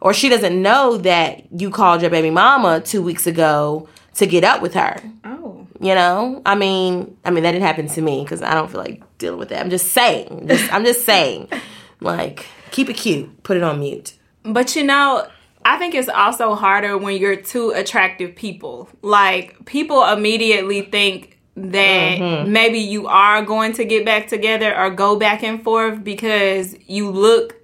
or 0.00 0.12
she 0.12 0.28
doesn't 0.28 0.60
know 0.60 0.98
that 0.98 1.44
you 1.52 1.70
called 1.70 2.02
your 2.02 2.10
baby 2.10 2.30
mama 2.30 2.80
two 2.80 3.02
weeks 3.02 3.26
ago 3.26 3.88
to 4.14 4.26
get 4.26 4.44
up 4.44 4.62
with 4.62 4.74
her. 4.74 5.00
Oh. 5.24 5.66
You 5.80 5.94
know, 5.94 6.42
I 6.46 6.54
mean, 6.54 7.16
I 7.24 7.30
mean 7.30 7.42
that 7.44 7.52
didn't 7.52 7.64
happen 7.64 7.88
to 7.88 8.00
me 8.00 8.22
because 8.22 8.42
I 8.42 8.54
don't 8.54 8.70
feel 8.70 8.80
like 8.80 9.02
dealing 9.18 9.38
with 9.38 9.50
that. 9.50 9.60
I'm 9.60 9.70
just 9.70 9.92
saying. 9.92 10.48
Just, 10.48 10.72
I'm 10.72 10.84
just 10.84 11.04
saying, 11.04 11.48
like, 12.00 12.46
keep 12.70 12.88
it 12.88 12.94
cute. 12.94 13.42
Put 13.42 13.56
it 13.56 13.62
on 13.62 13.80
mute. 13.80 14.14
But 14.42 14.76
you 14.76 14.84
know, 14.84 15.26
I 15.64 15.78
think 15.78 15.94
it's 15.94 16.08
also 16.08 16.54
harder 16.54 16.96
when 16.96 17.20
you're 17.20 17.36
two 17.36 17.70
attractive 17.70 18.36
people. 18.36 18.88
Like 19.02 19.66
people 19.66 20.04
immediately 20.04 20.82
think 20.82 21.35
that 21.56 22.18
Mm-hmm. 22.18 22.52
maybe 22.52 22.78
you 22.78 23.06
are 23.06 23.42
going 23.42 23.72
to 23.74 23.84
get 23.84 24.04
back 24.04 24.28
together 24.28 24.76
or 24.78 24.90
go 24.90 25.16
back 25.16 25.42
and 25.42 25.62
forth 25.62 26.04
because 26.04 26.76
you 26.86 27.10
look 27.10 27.56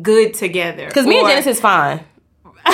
good 0.00 0.34
together. 0.34 0.86
Because 0.86 1.06
me 1.06 1.18
and 1.18 1.26
Or- 1.26 1.30
Genesis 1.30 1.60
fine. 1.60 2.04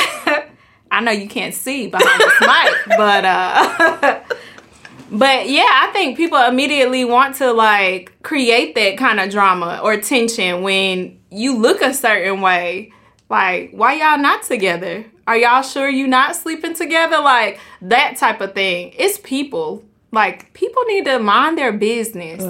I 0.93 1.01
know 1.03 1.13
you 1.13 1.29
can't 1.29 1.55
see 1.55 1.87
behind 1.87 2.21
this 2.21 2.41
mic, 2.41 2.75
but 2.99 3.25
uh 3.25 4.21
but 5.13 5.49
yeah, 5.49 5.67
I 5.69 5.91
think 5.93 6.17
people 6.17 6.39
immediately 6.39 7.05
want 7.05 7.37
to 7.37 7.53
like 7.53 8.13
create 8.23 8.75
that 8.75 8.99
kind 8.99 9.21
of 9.21 9.31
drama 9.31 9.81
or 9.83 9.97
tension 10.01 10.63
when 10.63 11.19
you 11.31 11.57
look 11.57 11.81
a 11.81 11.95
certain 11.95 12.41
way. 12.41 12.93
Like, 13.29 13.71
why 13.73 13.95
y'all 13.95 14.19
not 14.19 14.43
together? 14.43 15.07
Are 15.29 15.37
y'all 15.37 15.63
sure 15.63 15.89
you 15.89 16.09
not 16.09 16.35
sleeping 16.35 16.75
together? 16.75 17.19
Like 17.21 17.61
that 17.83 18.17
type 18.17 18.41
of 18.41 18.55
thing. 18.55 18.93
It's 18.99 19.19
people. 19.19 19.85
Like 20.13 20.53
people 20.55 20.83
need 20.85 21.05
to 21.05 21.19
mind 21.19 21.57
their 21.59 21.73
business. 21.73 22.43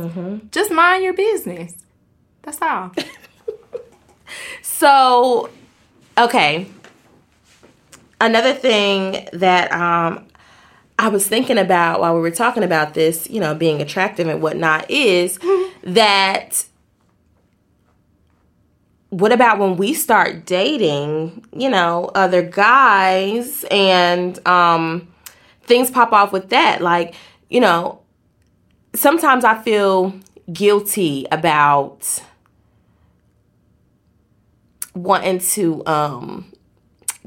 Just 0.51 0.71
mind 0.71 1.05
your 1.05 1.13
business. 1.13 1.75
That's 2.43 2.61
all. 2.63 2.93
So, 4.81 5.51
okay. 6.17 6.67
Another 8.19 8.55
thing 8.55 9.29
that 9.35 9.71
um, 9.73 10.27
I 10.99 11.09
was 11.09 11.29
thinking 11.29 11.59
about 11.59 12.01
while 12.01 12.15
we 12.15 12.21
were 12.21 12.31
talking 12.31 12.63
about 12.63 12.95
this, 12.95 13.29
you 13.29 13.41
know, 13.41 13.55
being 13.55 13.83
attractive 13.83 14.27
and 14.27 14.41
whatnot, 14.41 14.91
is 14.91 15.39
that 15.83 16.65
what 19.11 19.33
about 19.33 19.59
when 19.59 19.77
we 19.77 19.93
start 19.93 20.47
dating, 20.47 21.45
you 21.55 21.69
know, 21.69 22.11
other 22.15 22.43
guys 22.43 23.65
and 23.71 24.47
um, 24.47 25.09
things 25.65 25.91
pop 25.91 26.13
off 26.13 26.33
with 26.33 26.49
that? 26.49 26.81
Like, 26.81 27.15
you 27.51 27.61
know, 27.61 28.01
sometimes 28.95 29.45
I 29.45 29.61
feel 29.61 30.15
guilty 30.53 31.27
about 31.31 32.23
wanting 34.95 35.39
to 35.39 35.85
um 35.87 36.51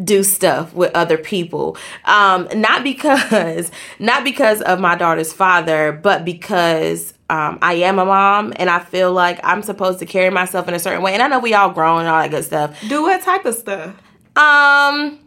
do 0.03 0.23
stuff 0.23 0.73
with 0.73 0.91
other 0.95 1.17
people. 1.17 1.77
Um 2.05 2.47
not 2.55 2.83
because 2.83 3.71
not 3.99 4.23
because 4.23 4.62
of 4.62 4.79
my 4.79 4.95
daughter's 4.95 5.31
father 5.31 5.91
but 5.91 6.25
because 6.25 7.13
um 7.29 7.59
I 7.62 7.73
am 7.75 7.99
a 7.99 8.05
mom 8.05 8.53
and 8.57 8.69
I 8.69 8.79
feel 8.79 9.13
like 9.13 9.39
I'm 9.43 9.62
supposed 9.62 9.99
to 9.99 10.05
carry 10.05 10.29
myself 10.29 10.67
in 10.67 10.73
a 10.73 10.79
certain 10.79 11.03
way. 11.03 11.13
And 11.13 11.21
I 11.21 11.27
know 11.27 11.39
we 11.39 11.53
all 11.53 11.69
grown 11.69 11.99
and 11.99 12.09
all 12.09 12.21
that 12.21 12.31
good 12.31 12.43
stuff. 12.43 12.77
Do 12.89 13.03
what 13.03 13.21
type 13.21 13.45
of 13.45 13.55
stuff? 13.55 13.95
um 14.36 15.19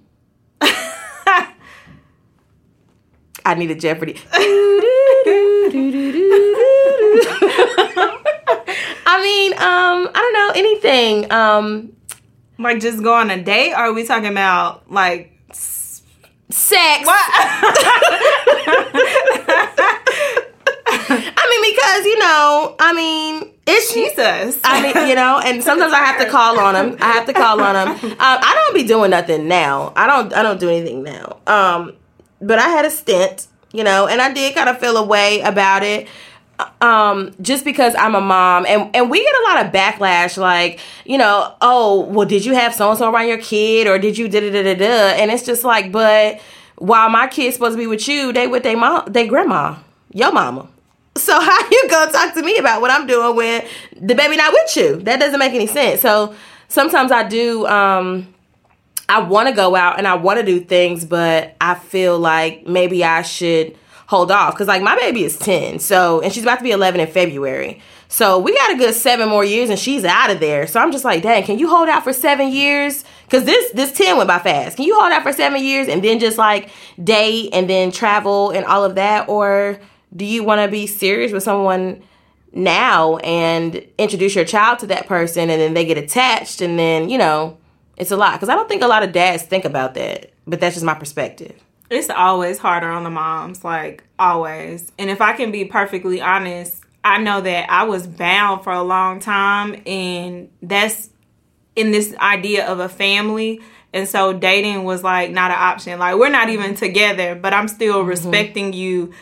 I 3.47 3.55
need 3.55 3.71
a 3.71 3.77
Jeopardy. 3.77 4.21
I 9.09 9.23
mean, 9.23 9.53
um, 9.55 10.09
I 10.13 10.19
don't 10.21 10.33
know 10.33 10.51
anything. 10.57 11.31
Um, 11.33 11.93
Like 12.59 12.81
just 12.81 13.03
go 13.03 13.15
on 13.15 13.31
a 13.31 13.43
date? 13.43 13.73
Or 13.73 13.77
are 13.77 13.93
we 13.93 14.05
talking 14.05 14.31
about 14.31 14.91
like 14.91 15.33
sex. 16.51 17.09
I 20.89 21.47
mean, 21.51 21.75
because 21.75 22.05
you 22.07 22.19
know, 22.19 22.75
I 22.81 22.93
mean, 22.95 23.53
it's 23.67 23.93
Jesus? 23.95 24.61
I 24.65 24.81
mean, 24.83 25.09
you 25.09 25.15
know, 25.15 25.41
and 25.45 25.63
sometimes 25.63 25.93
I 25.93 25.99
have 25.99 26.21
to 26.21 26.31
call 26.31 26.59
on 26.59 26.75
him. 26.75 26.97
I 27.01 27.13
have 27.13 27.27
to 27.27 27.33
call 27.33 27.61
on 27.61 27.75
him. 27.77 27.89
Um, 28.13 28.17
I 28.21 28.55
don't 28.55 28.75
be 28.75 28.85
doing 28.87 29.11
nothing 29.11 29.49
now. 29.49 29.93
I 29.97 30.07
don't. 30.07 30.33
I 30.33 30.43
don't 30.43 30.59
do 30.61 30.69
anything 30.69 31.03
now. 31.03 31.39
Um, 31.47 31.93
but 32.41 32.59
I 32.59 32.69
had 32.69 32.85
a 32.85 32.91
stint, 32.91 33.47
you 33.73 33.85
know, 33.85 34.07
and 34.07 34.21
I 34.21 34.33
did 34.33 34.55
kind 34.55 34.69
of 34.69 34.79
feel 34.79 34.97
a 34.97 35.05
way 35.05 35.41
about 35.41 35.83
it. 35.83 36.09
Um, 36.81 37.33
just 37.43 37.67
because 37.67 37.95
I'm 37.99 38.15
a 38.15 38.21
mom, 38.21 38.65
and 38.67 38.95
and 38.97 39.11
we 39.11 39.23
get 39.23 39.35
a 39.35 39.43
lot 39.45 39.67
of 39.67 39.73
backlash, 39.73 40.39
like 40.39 40.81
you 41.05 41.19
know, 41.19 41.55
oh, 41.61 42.07
well, 42.07 42.27
did 42.27 42.47
you 42.47 42.55
have 42.55 42.75
so 42.75 42.89
and 42.89 42.99
so 42.99 43.13
around 43.13 43.29
your 43.29 43.39
kid, 43.39 43.87
or 43.87 43.99
did 43.99 44.17
you 44.17 44.27
da 44.27 44.41
da 44.41 44.51
da 44.51 44.63
da 44.63 44.75
da? 44.75 45.21
And 45.21 45.31
it's 45.31 45.45
just 45.45 45.65
like, 45.65 45.93
but 45.93 46.41
while 46.77 47.11
my 47.11 47.27
kid's 47.27 47.57
supposed 47.57 47.75
to 47.75 47.79
be 47.79 47.87
with 47.87 48.09
you, 48.09 48.33
they 48.33 48.47
with 48.47 48.63
their 48.63 48.77
mom, 48.77 49.05
they 49.07 49.27
grandma, 49.27 49.77
your 50.15 50.33
mama. 50.33 50.67
So 51.17 51.39
how 51.41 51.71
you 51.71 51.89
gonna 51.91 52.11
talk 52.11 52.35
to 52.35 52.43
me 52.43 52.57
about 52.57 52.81
what 52.81 52.91
I'm 52.91 53.07
doing 53.07 53.37
when 53.37 53.65
the 54.01 54.15
baby 54.15 54.37
not 54.37 54.53
with 54.53 54.77
you? 54.77 54.97
That 55.03 55.21
doesn't 55.21 55.39
make 55.39 55.53
any 55.53 55.67
sense. 55.67 56.01
So 56.01 56.35
sometimes 56.69 57.13
I 57.13 57.29
do 57.29 57.67
um 57.67 58.35
I 59.09 59.21
want 59.21 59.49
to 59.49 59.55
go 59.55 59.77
out 59.77 59.99
and 59.99 60.07
I 60.07 60.15
want 60.15 60.41
to 60.41 60.47
do 60.47 60.61
things, 60.61 61.05
but 61.05 61.57
I 61.61 61.75
feel 61.75 62.19
like 62.19 62.67
maybe 62.67 63.05
I 63.05 63.23
should 63.23 63.77
hold 64.09 64.31
off 64.31 64.57
cuz 64.57 64.69
like 64.69 64.83
my 64.83 64.97
baby 64.97 65.25
is 65.25 65.37
10. 65.39 65.79
So 65.79 66.21
and 66.21 66.33
she's 66.33 66.43
about 66.43 66.59
to 66.59 66.65
be 66.65 66.71
11 66.71 67.01
in 67.01 67.07
February. 67.07 67.81
So 68.09 68.39
we 68.39 68.57
got 68.57 68.73
a 68.73 68.77
good 68.77 68.95
seven 68.95 69.29
more 69.29 69.45
years, 69.45 69.69
and 69.69 69.79
she's 69.79 70.05
out 70.05 70.31
of 70.31 70.41
there. 70.41 70.67
So 70.67 70.81
I'm 70.81 70.93
just 70.93 71.05
like, 71.05 71.23
dang, 71.23 71.43
can 71.43 71.59
you 71.59 71.69
hold 71.69 71.89
out 71.89 72.05
for 72.05 72.13
seven 72.13 72.49
years? 72.49 73.05
Because 73.25 73.45
this 73.45 73.73
this 73.73 73.93
ten 73.93 74.17
went 74.17 74.29
by 74.29 74.39
fast. 74.39 74.77
Can 74.77 74.87
you 74.87 74.99
hold 74.99 75.13
out 75.13 75.23
for 75.23 75.33
seven 75.33 75.63
years 75.63 75.89
and 75.89 76.03
then 76.03 76.21
just 76.21 76.39
like 76.39 76.71
date 77.03 77.51
and 77.53 77.69
then 77.69 77.91
travel 77.91 78.51
and 78.51 78.65
all 78.65 78.85
of 78.85 78.95
that, 78.95 79.29
or 79.29 79.81
do 80.15 80.25
you 80.25 80.45
want 80.45 80.61
to 80.61 80.69
be 80.69 80.87
serious 80.87 81.33
with 81.33 81.43
someone? 81.43 82.03
now 82.53 83.19
and 83.19 83.87
introduce 83.99 84.35
your 84.35 84.45
child 84.45 84.79
to 84.79 84.87
that 84.87 85.07
person 85.07 85.51
and 85.51 85.61
then 85.61 85.75
they 85.75 85.85
get 85.85 85.99
attached 85.99 86.63
and 86.63 86.79
then 86.79 87.11
you 87.11 87.19
know 87.19 87.59
it's 87.97 88.11
a 88.11 88.17
lot 88.17 88.35
because 88.35 88.49
i 88.49 88.55
don't 88.55 88.69
think 88.69 88.83
a 88.83 88.89
lot 88.89 89.03
of 89.03 89.13
dads 89.13 89.43
think 89.43 89.65
about 89.65 89.95
that 89.95 90.33
but 90.47 90.61
that's 90.61 90.75
just 90.75 90.85
my 90.85 90.95
perspective 90.95 91.61
it's 91.91 92.11
always 92.11 92.59
harder 92.59 92.89
on 92.89 93.05
the 93.05 93.11
moms, 93.11 93.65
like 93.65 94.05
always. 94.19 94.91
And 94.99 95.11
if 95.11 95.21
I 95.21 95.35
can 95.35 95.53
be 95.53 95.65
perfectly 95.65 96.21
honest, 96.21 96.83
I 97.05 97.19
know 97.19 97.41
that 97.41 97.71
I 97.71 97.85
was 97.85 98.07
bound 98.07 98.65
for 98.65 98.73
a 98.73 98.83
long 98.83 99.21
time, 99.21 99.81
and 99.87 100.51
that's 100.63 101.11
in 101.77 101.93
this 101.93 102.15
idea 102.17 102.67
of 102.67 102.81
a 102.81 102.89
family. 102.89 103.61
And 103.93 104.09
so 104.09 104.33
dating 104.33 104.85
was 104.85 105.05
like 105.05 105.31
not 105.31 105.51
an 105.51 105.59
option. 105.59 105.99
Like 105.99 106.17
we're 106.17 106.29
not 106.29 106.49
even 106.49 106.75
together, 106.75 107.35
but 107.35 107.55
I'm 107.55 107.69
still 107.69 108.01
mm-hmm. 108.01 108.09
respecting 108.09 108.73
you 108.73 109.13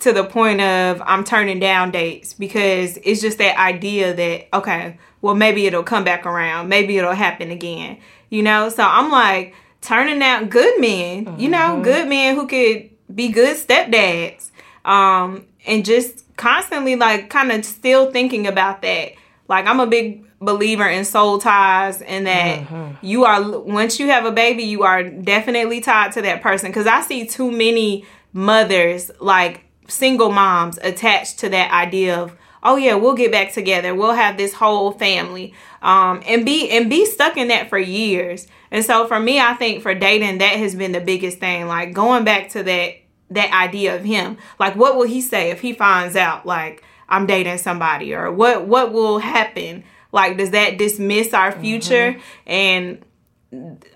to 0.00 0.12
the 0.12 0.24
point 0.24 0.60
of 0.60 1.02
I'm 1.04 1.22
turning 1.22 1.60
down 1.60 1.90
dates 1.90 2.32
because 2.32 2.98
it's 3.04 3.20
just 3.20 3.38
that 3.38 3.58
idea 3.58 4.14
that 4.14 4.56
okay, 4.56 4.98
well 5.20 5.34
maybe 5.34 5.66
it'll 5.66 5.82
come 5.82 6.04
back 6.04 6.24
around, 6.24 6.68
maybe 6.68 6.96
it'll 6.96 7.12
happen 7.12 7.50
again. 7.50 7.98
You 8.34 8.42
know? 8.42 8.68
So 8.68 8.82
I'm 8.82 9.10
like 9.10 9.54
turning 9.80 10.22
out 10.22 10.50
good 10.50 10.80
men, 10.80 11.26
mm-hmm. 11.26 11.40
you 11.40 11.48
know, 11.48 11.58
mm-hmm. 11.58 11.82
good 11.82 12.08
men 12.08 12.34
who 12.34 12.46
could 12.46 12.90
be 13.14 13.28
good 13.28 13.56
stepdads. 13.56 14.50
Um, 14.84 15.46
and 15.66 15.84
just 15.84 16.24
constantly 16.36 16.96
like 16.96 17.30
kind 17.30 17.52
of 17.52 17.64
still 17.64 18.10
thinking 18.10 18.46
about 18.46 18.82
that. 18.82 19.12
Like 19.48 19.66
I'm 19.66 19.80
a 19.80 19.86
big 19.86 20.24
believer 20.40 20.86
in 20.86 21.04
soul 21.04 21.38
ties 21.38 22.02
and 22.02 22.26
that 22.26 22.60
mm-hmm. 22.60 23.06
you 23.06 23.24
are 23.24 23.58
once 23.58 23.98
you 23.98 24.08
have 24.08 24.24
a 24.24 24.32
baby, 24.32 24.64
you 24.64 24.82
are 24.82 25.02
definitely 25.02 25.80
tied 25.80 26.12
to 26.12 26.22
that 26.22 26.42
person 26.42 26.72
cuz 26.72 26.86
I 26.86 27.00
see 27.02 27.26
too 27.26 27.50
many 27.50 28.04
mothers 28.32 29.10
like 29.20 29.64
single 29.88 30.32
moms 30.32 30.78
attached 30.82 31.38
to 31.40 31.48
that 31.50 31.70
idea 31.70 32.18
of 32.18 32.36
oh 32.64 32.76
yeah, 32.76 32.94
we'll 32.94 33.14
get 33.14 33.30
back 33.30 33.52
together. 33.52 33.94
We'll 33.94 34.14
have 34.14 34.36
this 34.36 34.54
whole 34.54 34.92
family. 34.92 35.54
Um, 35.82 36.22
and 36.26 36.44
be 36.44 36.70
and 36.70 36.88
be 36.88 37.04
stuck 37.06 37.36
in 37.36 37.48
that 37.48 37.68
for 37.68 37.78
years. 37.78 38.46
And 38.70 38.84
so 38.84 39.06
for 39.06 39.20
me, 39.20 39.38
I 39.38 39.54
think 39.54 39.82
for 39.82 39.94
dating, 39.94 40.38
that 40.38 40.56
has 40.56 40.74
been 40.74 40.92
the 40.92 41.00
biggest 41.00 41.38
thing. 41.38 41.66
Like 41.66 41.92
going 41.92 42.24
back 42.24 42.48
to 42.50 42.62
that 42.62 42.94
that 43.30 43.52
idea 43.52 43.94
of 43.96 44.04
him. 44.04 44.38
Like 44.58 44.76
what 44.76 44.96
will 44.96 45.06
he 45.06 45.20
say 45.20 45.50
if 45.50 45.60
he 45.60 45.72
finds 45.72 46.16
out 46.16 46.46
like 46.46 46.82
I'm 47.08 47.26
dating 47.26 47.58
somebody 47.58 48.14
or 48.14 48.32
what 48.32 48.66
what 48.66 48.92
will 48.92 49.18
happen? 49.18 49.84
Like 50.12 50.38
does 50.38 50.50
that 50.50 50.78
dismiss 50.78 51.34
our 51.34 51.52
future? 51.52 52.12
Mm-hmm. 52.12 52.50
And 52.50 53.04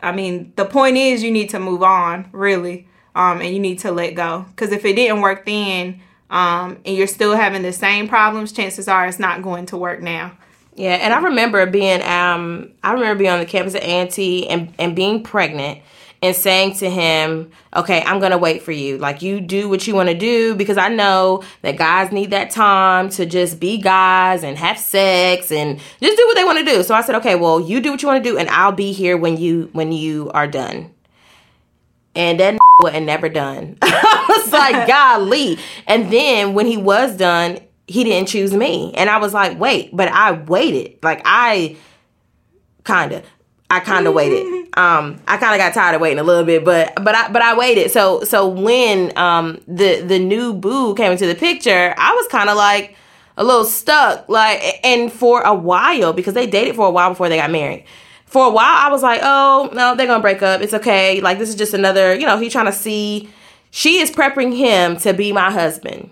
I 0.03 0.13
mean, 0.13 0.53
the 0.57 0.65
point 0.65 0.97
is 0.97 1.23
you 1.23 1.31
need 1.31 1.51
to 1.51 1.59
move 1.59 1.83
on, 1.83 2.29
really. 2.33 2.87
Um, 3.15 3.41
and 3.41 3.53
you 3.53 3.59
need 3.59 3.81
to 3.81 3.91
let 3.91 4.15
go. 4.15 4.47
Because 4.51 4.71
if 4.71 4.85
it 4.85 4.95
didn't 4.95 5.23
work 5.23 5.45
then, 5.45 6.01
um, 6.31 6.79
and 6.85 6.97
you're 6.97 7.07
still 7.07 7.35
having 7.37 7.63
the 7.63 7.73
same 7.73 8.09
problems, 8.09 8.53
chances 8.53 8.89
are 8.89 9.07
it's 9.07 9.19
not 9.19 9.43
going 9.43 9.67
to 9.67 9.77
work 9.77 10.01
now. 10.01 10.37
Yeah, 10.75 10.95
and 10.95 11.13
I 11.13 11.21
remember 11.21 11.67
being 11.67 12.03
um 12.03 12.71
I 12.85 12.93
remember 12.93 13.19
being 13.19 13.31
on 13.31 13.41
the 13.41 13.47
campus 13.47 13.75
at 13.75 13.83
A&T 13.83 14.49
and 14.49 14.73
and 14.79 14.95
being 14.95 15.25
pregnant 15.25 15.81
and 16.23 16.37
saying 16.37 16.77
to 16.77 16.89
him, 16.89 17.51
"Okay, 17.75 18.01
I'm 18.03 18.21
going 18.21 18.31
to 18.31 18.39
wait 18.39 18.63
for 18.63 18.71
you. 18.71 18.97
Like 18.99 19.21
you 19.21 19.41
do 19.41 19.69
what 19.69 19.89
you 19.89 19.95
want 19.97 20.09
to 20.09 20.15
do 20.15 20.55
because 20.55 20.79
I 20.79 20.89
know 20.89 21.43
that 21.63 21.77
guys 21.77 22.13
need 22.13 22.31
that 22.31 22.51
time 22.51 23.09
to 23.11 23.27
just 23.27 23.59
be 23.59 23.79
guys 23.79 24.45
and 24.45 24.57
have 24.57 24.79
sex 24.79 25.51
and 25.51 25.81
just 26.01 26.17
do 26.17 26.27
what 26.27 26.37
they 26.37 26.45
want 26.45 26.59
to 26.61 26.65
do." 26.65 26.85
So 26.85 26.95
I 26.95 27.01
said, 27.01 27.17
"Okay, 27.17 27.35
well, 27.35 27.61
you 27.61 27.81
do 27.81 27.91
what 27.91 28.01
you 28.01 28.07
want 28.07 28.23
to 28.23 28.31
do 28.31 28.39
and 28.39 28.49
I'll 28.49 28.71
be 28.71 28.93
here 28.93 29.17
when 29.17 29.37
you 29.37 29.71
when 29.73 29.91
you 29.91 30.31
are 30.31 30.47
done." 30.47 30.91
and 32.19 32.41
that 32.41 32.59
wasn't 32.81 33.07
never 33.07 33.29
done. 33.29 33.79
Was 34.45 34.53
like, 34.53 34.87
golly. 34.89 35.59
And 35.87 36.13
then 36.13 36.55
when 36.55 36.67
he 36.67 36.77
was 36.77 37.17
done, 37.17 37.59
he 37.87 38.05
didn't 38.05 38.29
choose 38.29 38.53
me. 38.53 38.93
And 38.95 39.09
I 39.09 39.19
was 39.19 39.33
like, 39.35 39.59
wait, 39.59 39.91
but 39.95 40.09
I 40.09 40.33
waited. 40.33 40.99
Like 41.03 41.23
I 41.25 41.77
kinda. 42.85 43.23
I 43.71 43.81
kinda 43.81 44.11
waited. 44.13 44.57
Um, 44.79 45.21
I 45.27 45.39
kinda 45.39 45.59
got 45.59 45.75
tired 45.75 45.97
of 45.97 46.01
waiting 46.01 46.21
a 46.21 46.23
little 46.23 46.45
bit, 46.45 46.65
but 46.65 46.95
but 47.03 47.13
I 47.13 47.33
but 47.33 47.43
I 47.43 47.57
waited. 47.57 47.91
So 47.91 48.23
so 48.23 48.47
when 48.47 49.17
um 49.19 49.61
the 49.67 50.03
the 50.03 50.21
new 50.21 50.53
boo 50.53 50.95
came 50.95 51.11
into 51.11 51.27
the 51.27 51.35
picture, 51.35 51.95
I 51.99 52.15
was 52.15 52.29
kinda 52.29 52.55
like 52.55 52.95
a 53.37 53.43
little 53.43 53.65
stuck. 53.65 54.29
Like 54.29 54.79
and 54.85 55.13
for 55.13 55.41
a 55.43 55.53
while, 55.53 56.13
because 56.13 56.35
they 56.35 56.47
dated 56.47 56.77
for 56.77 56.87
a 56.87 56.91
while 56.91 57.09
before 57.09 57.29
they 57.29 57.39
got 57.39 57.51
married 57.51 57.87
for 58.29 58.47
a 58.47 58.51
while 58.51 58.77
I 58.77 58.89
was 58.91 59.03
like, 59.03 59.21
oh 59.25 59.71
no, 59.73 59.97
they're 59.97 60.07
gonna 60.07 60.23
break 60.23 60.43
up. 60.43 60.61
It's 60.61 60.75
okay. 60.75 61.21
Like 61.21 61.39
this 61.39 61.49
is 61.49 61.55
just 61.57 61.75
another, 61.75 62.15
you 62.15 62.27
know, 62.27 62.39
he's 62.39 62.53
trying 62.53 62.67
to 62.67 62.73
see. 62.73 63.29
She 63.71 64.01
is 64.01 64.11
prepping 64.11 64.57
him 64.57 64.97
to 64.99 65.13
be 65.13 65.33
my 65.33 65.51
husband. 65.51 66.11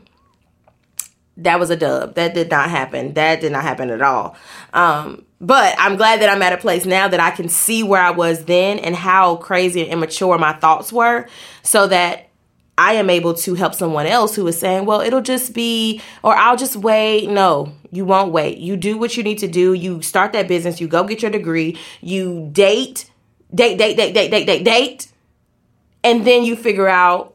That 1.38 1.60
was 1.60 1.70
a 1.70 1.76
dub. 1.76 2.14
That 2.14 2.34
did 2.34 2.50
not 2.50 2.70
happen. 2.70 3.14
That 3.14 3.40
did 3.40 3.52
not 3.52 3.62
happen 3.62 3.90
at 3.90 4.00
all. 4.00 4.36
Um, 4.72 5.24
but 5.40 5.74
I'm 5.78 5.96
glad 5.96 6.22
that 6.22 6.30
I'm 6.30 6.40
at 6.40 6.54
a 6.54 6.56
place 6.56 6.86
now 6.86 7.08
that 7.08 7.20
I 7.20 7.30
can 7.30 7.48
see 7.48 7.82
where 7.82 8.00
I 8.00 8.10
was 8.10 8.46
then 8.46 8.78
and 8.78 8.96
how 8.96 9.36
crazy 9.36 9.82
and 9.82 9.92
immature 9.92 10.38
my 10.38 10.54
thoughts 10.54 10.92
were, 10.92 11.26
so 11.62 11.86
that 11.88 12.30
I 12.78 12.94
am 12.94 13.10
able 13.10 13.34
to 13.34 13.54
help 13.54 13.74
someone 13.74 14.06
else 14.06 14.34
who 14.34 14.46
is 14.46 14.58
saying, 14.58 14.86
well, 14.86 15.00
it'll 15.00 15.22
just 15.22 15.52
be, 15.52 16.00
or 16.22 16.34
I'll 16.34 16.56
just 16.56 16.76
wait. 16.76 17.28
No, 17.28 17.72
you 17.90 18.04
won't 18.04 18.32
wait. 18.32 18.58
You 18.58 18.76
do 18.76 18.96
what 18.96 19.16
you 19.16 19.22
need 19.22 19.38
to 19.38 19.48
do. 19.48 19.74
You 19.74 20.02
start 20.02 20.32
that 20.32 20.48
business. 20.48 20.80
You 20.80 20.88
go 20.88 21.04
get 21.04 21.22
your 21.22 21.30
degree. 21.30 21.78
You 22.00 22.48
date, 22.52 23.10
date, 23.54 23.78
date, 23.78 23.96
date, 23.96 24.14
date, 24.14 24.30
date, 24.30 24.46
date, 24.46 24.64
date. 24.64 25.12
And 26.02 26.26
then 26.26 26.44
you 26.44 26.56
figure 26.56 26.88
out 26.88 27.34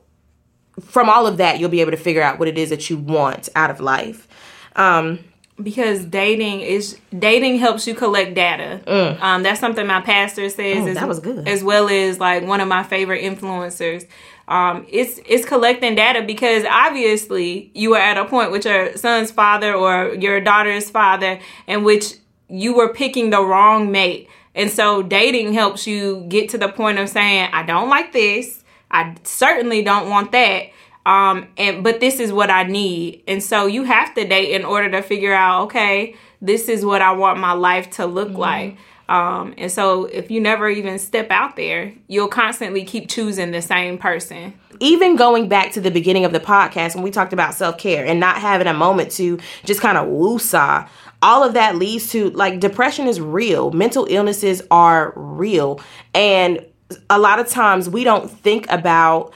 from 0.84 1.10
all 1.10 1.28
of 1.28 1.38
that, 1.38 1.60
you'll 1.60 1.70
be 1.70 1.82
able 1.82 1.92
to 1.92 1.98
figure 1.98 2.22
out 2.22 2.40
what 2.40 2.48
it 2.48 2.58
is 2.58 2.70
that 2.70 2.90
you 2.90 2.98
want 2.98 3.50
out 3.56 3.70
of 3.70 3.80
life. 3.80 4.28
Um, 4.76 5.20
because 5.62 6.06
dating 6.06 6.62
is 6.62 6.98
dating 7.18 7.60
helps 7.60 7.86
you 7.86 7.94
collect 7.94 8.34
data. 8.34 8.82
Mm. 8.88 9.22
Um, 9.22 9.44
that's 9.44 9.60
something 9.60 9.86
my 9.86 10.02
pastor 10.02 10.50
says. 10.50 10.78
Oh, 10.80 10.88
as, 10.88 10.96
that 10.96 11.08
was 11.08 11.20
good. 11.20 11.48
As 11.48 11.64
well 11.64 11.88
as 11.90 12.20
like 12.20 12.44
one 12.44 12.62
of 12.62 12.68
my 12.68 12.84
favorite 12.84 13.24
influencers 13.24 14.08
um, 14.52 14.86
it's 14.90 15.18
it's 15.26 15.46
collecting 15.46 15.96
data 15.96 16.22
because 16.22 16.66
obviously 16.70 17.72
you 17.74 17.92
were 17.92 17.98
at 17.98 18.18
a 18.18 18.26
point 18.26 18.52
with 18.52 18.66
your 18.66 18.98
son's 18.98 19.32
father 19.32 19.74
or 19.74 20.14
your 20.16 20.42
daughter's 20.42 20.90
father 20.90 21.40
in 21.68 21.86
which 21.86 22.16
you 22.50 22.76
were 22.76 22.94
picking 22.94 23.30
the 23.30 23.42
wrong 23.42 23.92
mate. 23.92 24.28
And 24.54 24.70
so 24.70 25.04
dating 25.04 25.54
helps 25.54 25.88
you 25.88 26.26
get 26.28 26.50
to 26.50 26.58
the 26.58 26.68
point 26.68 27.00
of 27.00 27.08
saying, 27.08 27.50
I 27.54 27.64
don't 27.64 27.88
like 27.88 28.12
this. 28.12 28.61
I 28.92 29.16
certainly 29.24 29.82
don't 29.84 30.10
want 30.10 30.32
that. 30.34 30.66
Um, 31.06 31.48
and 31.58 31.84
but 31.84 32.00
this 32.00 32.20
is 32.20 32.32
what 32.32 32.52
I 32.52 32.64
need. 32.64 33.24
And 33.28 33.42
so 33.42 33.66
you 33.66 33.84
have 33.84 34.14
to 34.14 34.28
date 34.28 34.52
in 34.52 34.64
order 34.64 34.92
to 34.92 35.02
figure 35.02 35.34
out, 35.34 35.64
okay, 35.64 36.16
this 36.42 36.70
is 36.70 36.86
what 36.86 37.02
I 37.02 37.12
want 37.14 37.40
my 37.40 37.54
life 37.54 37.90
to 37.92 38.06
look 38.06 38.30
mm-hmm. 38.30 38.38
like. 38.38 38.78
Um, 39.10 39.54
and 39.58 39.70
so 39.70 40.06
if 40.06 40.32
you 40.32 40.40
never 40.40 40.70
even 40.70 40.98
step 40.98 41.32
out 41.32 41.58
there, 41.58 41.94
you'll 42.08 42.30
constantly 42.30 42.86
keep 42.86 43.10
choosing 43.10 43.52
the 43.52 43.62
same 43.62 43.98
person. 43.98 44.54
Even 44.80 45.18
going 45.18 45.50
back 45.50 45.74
to 45.74 45.82
the 45.82 45.92
beginning 45.92 46.24
of 46.24 46.32
the 46.32 46.40
podcast 46.40 46.96
when 46.96 47.04
we 47.04 47.12
talked 47.12 47.34
about 47.34 47.54
self 47.54 47.78
care 47.78 48.06
and 48.06 48.20
not 48.20 48.38
having 48.38 48.68
a 48.68 48.74
moment 48.74 49.12
to 49.14 49.38
just 49.66 49.82
kind 49.82 49.98
of 49.98 50.08
woosah, 50.08 50.88
all 51.22 51.44
of 51.44 51.54
that 51.54 51.76
leads 51.76 52.10
to 52.12 52.30
like 52.32 52.60
depression 52.60 53.08
is 53.08 53.20
real, 53.20 53.72
mental 53.72 54.08
illnesses 54.10 54.62
are 54.72 55.14
real. 55.16 55.82
And 56.16 56.66
a 57.10 57.20
lot 57.20 57.40
of 57.40 57.48
times 57.48 57.90
we 57.90 58.04
don't 58.04 58.30
think 58.30 58.66
about 58.70 59.34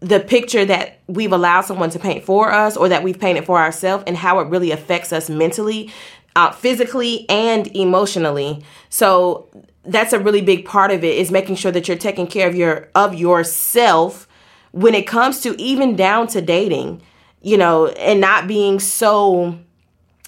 the 0.00 0.20
picture 0.20 0.64
that 0.64 1.00
we've 1.06 1.32
allowed 1.32 1.62
someone 1.62 1.90
to 1.90 1.98
paint 1.98 2.24
for 2.24 2.52
us 2.52 2.76
or 2.76 2.88
that 2.88 3.02
we've 3.02 3.18
painted 3.18 3.44
for 3.44 3.58
ourselves 3.58 4.04
and 4.06 4.16
how 4.16 4.38
it 4.40 4.48
really 4.48 4.70
affects 4.70 5.12
us 5.12 5.30
mentally 5.30 5.90
uh, 6.36 6.52
physically 6.52 7.28
and 7.30 7.74
emotionally. 7.74 8.62
So 8.90 9.48
that's 9.84 10.12
a 10.12 10.18
really 10.18 10.42
big 10.42 10.64
part 10.64 10.90
of 10.90 11.02
it 11.02 11.16
is 11.16 11.30
making 11.30 11.56
sure 11.56 11.72
that 11.72 11.88
you're 11.88 11.96
taking 11.96 12.26
care 12.26 12.46
of 12.46 12.54
your 12.54 12.90
of 12.94 13.14
yourself 13.14 14.28
when 14.72 14.94
it 14.94 15.06
comes 15.06 15.40
to 15.40 15.60
even 15.60 15.96
down 15.96 16.26
to 16.28 16.42
dating, 16.42 17.00
you 17.40 17.56
know, 17.56 17.86
and 17.86 18.20
not 18.20 18.46
being 18.46 18.78
so 18.78 19.58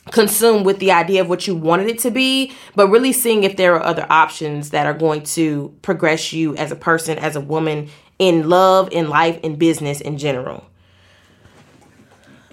consumed 0.08 0.66
with 0.66 0.78
the 0.78 0.92
idea 0.92 1.20
of 1.20 1.28
what 1.28 1.46
you 1.46 1.54
wanted 1.54 1.88
it 1.88 1.98
to 2.00 2.10
be, 2.10 2.52
but 2.74 2.88
really 2.88 3.12
seeing 3.12 3.44
if 3.44 3.56
there 3.56 3.74
are 3.74 3.82
other 3.82 4.06
options 4.10 4.70
that 4.70 4.86
are 4.86 4.94
going 4.94 5.22
to 5.22 5.74
progress 5.82 6.32
you 6.32 6.56
as 6.56 6.70
a 6.70 6.76
person, 6.76 7.18
as 7.18 7.36
a 7.36 7.40
woman, 7.40 7.88
in 8.18 8.48
love, 8.48 8.88
in 8.92 9.08
life, 9.08 9.38
in 9.42 9.56
business 9.56 10.00
in 10.00 10.18
general. 10.18 10.64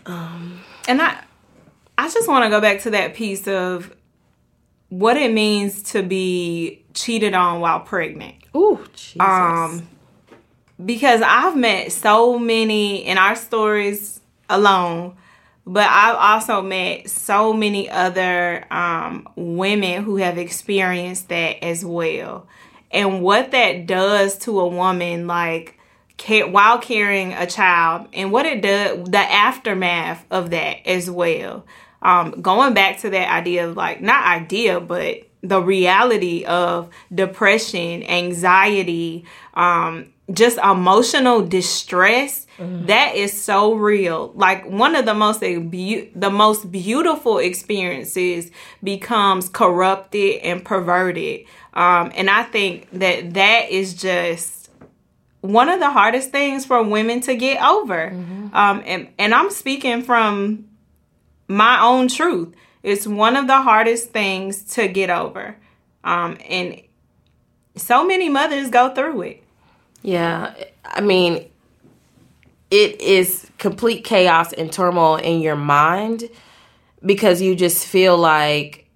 Um, 0.05 0.61
and 0.87 1.01
I 1.01 1.19
I 1.97 2.09
just 2.09 2.27
want 2.27 2.43
to 2.43 2.49
go 2.49 2.61
back 2.61 2.81
to 2.81 2.91
that 2.91 3.15
piece 3.15 3.47
of 3.47 3.93
what 4.89 5.17
it 5.17 5.33
means 5.33 5.81
to 5.83 6.03
be 6.03 6.83
cheated 6.93 7.33
on 7.33 7.61
while 7.61 7.79
pregnant. 7.79 8.35
Ooh, 8.55 8.85
Jesus. 8.93 9.19
Um, 9.19 9.87
because 10.83 11.21
I've 11.21 11.55
met 11.55 11.91
so 11.91 12.37
many 12.37 13.05
in 13.05 13.17
our 13.17 13.35
stories 13.35 14.19
alone 14.49 15.15
but 15.65 15.87
I've 15.89 16.15
also 16.15 16.61
met 16.61 17.09
so 17.09 17.53
many 17.53 17.89
other 17.89 18.65
um, 18.71 19.27
women 19.35 20.03
who 20.03 20.17
have 20.17 20.37
experienced 20.37 21.29
that 21.29 21.63
as 21.63 21.83
well. 21.83 22.47
And 22.91 23.21
what 23.21 23.51
that 23.51 23.87
does 23.87 24.37
to 24.39 24.59
a 24.59 24.67
woman, 24.67 25.27
like 25.27 25.79
while 26.27 26.77
carrying 26.77 27.33
a 27.33 27.45
child, 27.45 28.07
and 28.13 28.31
what 28.31 28.45
it 28.45 28.61
does, 28.61 29.09
the 29.09 29.17
aftermath 29.17 30.25
of 30.31 30.51
that 30.51 30.87
as 30.87 31.09
well. 31.09 31.65
Um, 32.01 32.41
going 32.41 32.73
back 32.73 32.99
to 32.99 33.09
that 33.09 33.31
idea 33.31 33.67
of 33.67 33.75
like, 33.75 34.01
not 34.01 34.23
idea, 34.23 34.79
but 34.79 35.27
the 35.41 35.61
reality 35.61 36.45
of 36.45 36.89
depression, 37.13 38.03
anxiety, 38.03 39.25
um, 39.55 40.13
just 40.33 40.57
emotional 40.57 41.45
distress 41.45 42.47
mm-hmm. 42.57 42.87
that 42.87 43.15
is 43.15 43.39
so 43.39 43.73
real. 43.73 44.31
Like 44.35 44.67
one 44.67 44.95
of 44.95 45.05
the 45.05 45.13
most 45.13 45.41
be- 45.41 46.11
the 46.15 46.31
most 46.31 46.71
beautiful 46.71 47.37
experiences 47.37 48.49
becomes 48.83 49.49
corrupted 49.49 50.41
and 50.41 50.65
perverted. 50.65 51.45
Um, 51.73 52.11
and 52.15 52.29
i 52.29 52.43
think 52.43 52.89
that 52.91 53.33
that 53.33 53.69
is 53.69 53.93
just 53.93 54.69
one 55.41 55.67
of 55.69 55.79
the 55.79 55.91
hardest 55.91 56.31
things 56.31 56.65
for 56.65 56.81
women 56.81 57.19
to 57.21 57.35
get 57.35 57.61
over. 57.61 58.11
Mm-hmm. 58.11 58.55
um, 58.55 58.81
and, 58.85 59.09
and 59.19 59.33
i'm 59.33 59.51
speaking 59.51 60.01
from 60.01 60.69
my 61.47 61.81
own 61.81 62.07
truth. 62.07 62.55
It's 62.81 63.05
one 63.05 63.35
of 63.35 63.47
the 63.47 63.61
hardest 63.61 64.11
things 64.11 64.63
to 64.75 64.87
get 64.87 65.09
over. 65.09 65.57
Um, 66.03 66.37
and 66.47 66.81
so 67.75 68.05
many 68.05 68.29
mothers 68.29 68.69
go 68.69 68.93
through 68.93 69.21
it 69.23 69.44
yeah, 70.05 70.53
I 70.83 71.01
mean, 71.01 71.49
it 72.69 73.01
is 73.01 73.49
complete 73.57 74.03
chaos 74.03 74.53
and 74.53 74.71
turmoil 74.71 75.15
in 75.15 75.41
your 75.41 75.55
mind 75.55 76.29
because 77.03 77.41
you 77.41 77.55
just 77.55 77.87
feel 77.87 78.15
like, 78.15 78.87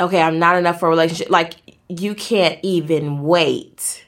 okay, 0.00 0.20
I'm 0.20 0.40
not 0.40 0.56
enough 0.56 0.80
for 0.80 0.88
a 0.88 0.90
relationship. 0.90 1.30
Like, 1.30 1.54
you 1.88 2.16
can't 2.16 2.58
even 2.62 3.22
wait 3.22 4.04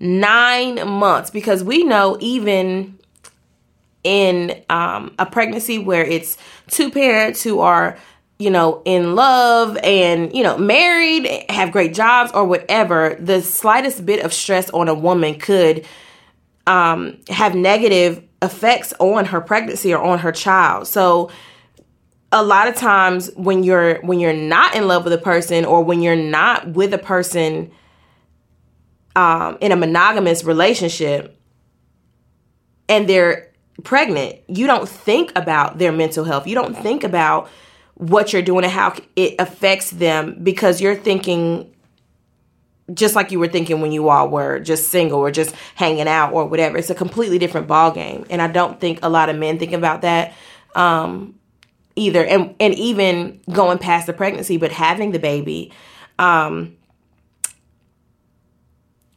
nine 0.00 0.88
months 0.88 1.30
because 1.30 1.62
we 1.62 1.84
know 1.84 2.16
even 2.18 2.98
in 4.02 4.60
um, 4.70 5.14
a 5.20 5.26
pregnancy 5.26 5.78
where 5.78 6.04
it's 6.04 6.36
two 6.66 6.90
parents 6.90 7.44
who 7.44 7.60
are 7.60 7.96
you 8.42 8.50
know, 8.50 8.82
in 8.84 9.14
love 9.14 9.78
and, 9.84 10.34
you 10.34 10.42
know, 10.42 10.58
married, 10.58 11.28
have 11.48 11.70
great 11.70 11.94
jobs 11.94 12.32
or 12.32 12.44
whatever, 12.44 13.16
the 13.20 13.40
slightest 13.40 14.04
bit 14.04 14.24
of 14.24 14.32
stress 14.32 14.68
on 14.70 14.88
a 14.88 14.94
woman 14.94 15.38
could 15.38 15.86
um, 16.66 17.18
have 17.28 17.54
negative 17.54 18.20
effects 18.42 18.92
on 18.98 19.26
her 19.26 19.40
pregnancy 19.40 19.94
or 19.94 20.02
on 20.02 20.18
her 20.18 20.32
child. 20.32 20.88
So 20.88 21.30
a 22.32 22.42
lot 22.42 22.66
of 22.66 22.74
times 22.74 23.30
when 23.36 23.62
you're 23.62 24.00
when 24.00 24.18
you're 24.18 24.32
not 24.32 24.74
in 24.74 24.88
love 24.88 25.04
with 25.04 25.12
a 25.12 25.18
person 25.18 25.64
or 25.64 25.84
when 25.84 26.02
you're 26.02 26.16
not 26.16 26.66
with 26.72 26.92
a 26.92 26.98
person 26.98 27.70
um, 29.14 29.56
in 29.60 29.70
a 29.70 29.76
monogamous 29.76 30.42
relationship 30.42 31.38
and 32.88 33.08
they're 33.08 33.52
pregnant, 33.84 34.40
you 34.48 34.66
don't 34.66 34.88
think 34.88 35.30
about 35.36 35.78
their 35.78 35.92
mental 35.92 36.24
health. 36.24 36.48
You 36.48 36.56
don't 36.56 36.76
think 36.76 37.04
about 37.04 37.48
what 38.02 38.32
you're 38.32 38.42
doing 38.42 38.64
and 38.64 38.72
how 38.72 38.94
it 39.14 39.36
affects 39.38 39.90
them 39.90 40.36
because 40.42 40.80
you're 40.80 40.96
thinking 40.96 41.72
just 42.92 43.14
like 43.14 43.30
you 43.30 43.38
were 43.38 43.46
thinking 43.48 43.80
when 43.80 43.92
you 43.92 44.08
all 44.08 44.28
were 44.28 44.58
just 44.58 44.88
single 44.88 45.20
or 45.20 45.30
just 45.30 45.54
hanging 45.76 46.08
out 46.08 46.32
or 46.32 46.44
whatever. 46.46 46.76
It's 46.76 46.90
a 46.90 46.96
completely 46.96 47.38
different 47.38 47.68
ball 47.68 47.92
game, 47.92 48.26
and 48.28 48.42
I 48.42 48.48
don't 48.48 48.80
think 48.80 48.98
a 49.02 49.08
lot 49.08 49.28
of 49.28 49.36
men 49.36 49.58
think 49.58 49.72
about 49.72 50.02
that 50.02 50.34
um, 50.74 51.38
either. 51.94 52.24
And 52.24 52.56
and 52.58 52.74
even 52.74 53.40
going 53.50 53.78
past 53.78 54.08
the 54.08 54.12
pregnancy, 54.12 54.56
but 54.56 54.72
having 54.72 55.12
the 55.12 55.20
baby. 55.20 55.72
Um, 56.18 56.76